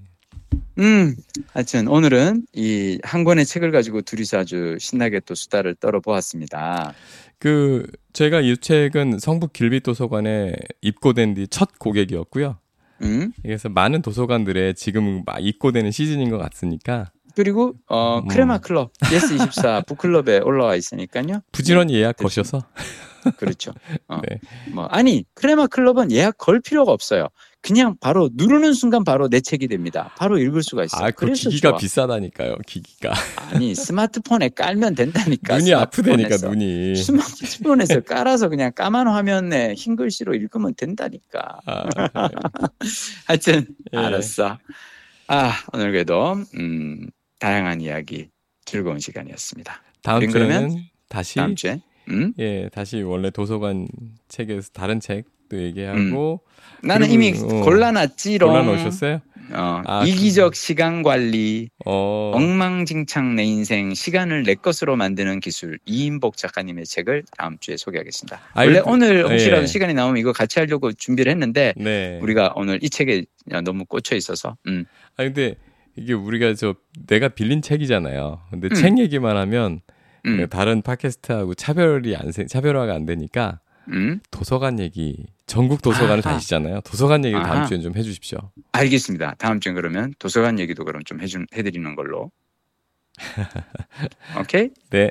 [0.78, 1.14] 음,
[1.52, 6.94] 하여튼 오늘은 이 한 권의 책을 가지고 둘이서 아주 신나게 또 수다를 떨어보았습니다.
[7.38, 12.58] 그 제가 이 책은 성북 길빛 도서관에 입고된 뒤 첫 고객이었고요.
[13.02, 18.28] 음, 그래서 많은 도서관들에 지금 막 입고되는 시즌인 것 같으니까 그리고 어 음.
[18.28, 21.40] 크레마 클럽, 예스 24 북클럽에 올라와 있으니까요.
[21.52, 22.58] 부지런히 예약 됐습니다.
[22.58, 22.66] 거셔서
[23.38, 23.72] 그렇죠.
[24.08, 24.38] 어, 네.
[24.72, 27.28] 뭐 아니 크레마 클럽은 예약 걸 필요가 없어요.
[27.62, 30.12] 그냥 바로 누르는 순간 바로 내 책이 됩니다.
[30.18, 31.06] 바로 읽을 수가 있어요.
[31.06, 31.78] 아, 그 기기가 좋아.
[31.78, 32.56] 비싸다니까요.
[32.66, 33.14] 기기가
[33.50, 35.56] 아니 스마트폰에 깔면 된다니까.
[35.56, 36.36] 눈이 아프다니까.
[36.46, 36.94] 눈이.
[36.96, 41.60] 스마트폰에서 깔아서 그냥 까만 화면에 흰 글씨로 읽으면 된다니까.
[41.64, 41.84] 아,
[43.26, 43.98] 하여튼 예.
[43.98, 44.58] 알았어.
[45.28, 47.08] 아 오늘 그래도 음,
[47.44, 48.28] 다양한 이야기
[48.64, 49.82] 즐거운 시간이었습니다.
[50.02, 51.78] 다음 주에는 그러면 다시 다음 주에
[52.08, 52.32] 음?
[52.38, 53.86] 예 다시 원래 도서관
[54.28, 56.40] 책에서 다른 책도 얘기하고
[56.82, 58.50] 나는 그리고, 이미 어, 골라놨지롱.
[58.50, 59.20] 골라놓으셨어요?
[59.52, 66.38] 어, 아, 이기적 시간 관리, 어, 엉망진창 내 인생, 시간을 내 것으로 만드는 기술 이인복
[66.38, 68.40] 작가님의 책을 다음 주에 소개하겠습니다.
[68.54, 69.66] 아, 원래 오늘 혹시라도 예.
[69.66, 72.18] 시간이 나오면 이거 같이 하려고 준비를 했는데 네.
[72.22, 73.26] 우리가 오늘 이 책에
[73.62, 74.86] 너무 꽂혀 있어서 음.
[75.18, 75.56] 아 근데
[75.96, 76.74] 이게 우리가 저
[77.06, 78.40] 내가 빌린 책이잖아요.
[78.50, 78.74] 근데 음.
[78.74, 79.80] 책 얘기만 하면
[80.26, 80.46] 음.
[80.48, 84.20] 다른 팟캐스트하고 차별이 안 생- 차별화가 안 되니까 음.
[84.30, 86.30] 도서관 얘기 전국 도서관을 아하.
[86.32, 86.80] 다니시잖아요.
[86.80, 87.66] 도서관 얘기를 다음.
[87.66, 88.38] 주엔 좀 해주십시오.
[88.72, 89.34] 알겠습니다.
[89.38, 92.30] 다음 주엔 그러면 도서관 얘기도 그럼 좀 해준 해드리는 걸로.
[94.40, 94.70] 오케이.
[94.90, 95.10] 네,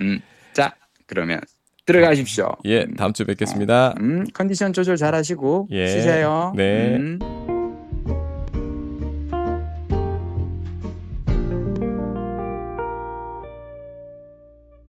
[0.00, 0.20] 음.
[0.52, 0.74] 자
[1.06, 1.40] 그러면
[1.84, 2.54] 들어가십시오.
[2.64, 3.94] 예, 다음 주 뵙겠습니다.
[4.00, 5.86] 음, 컨디션 조절 잘하시고 예.
[5.88, 6.52] 쉬세요.
[6.56, 6.96] 네.
[6.96, 7.18] 음.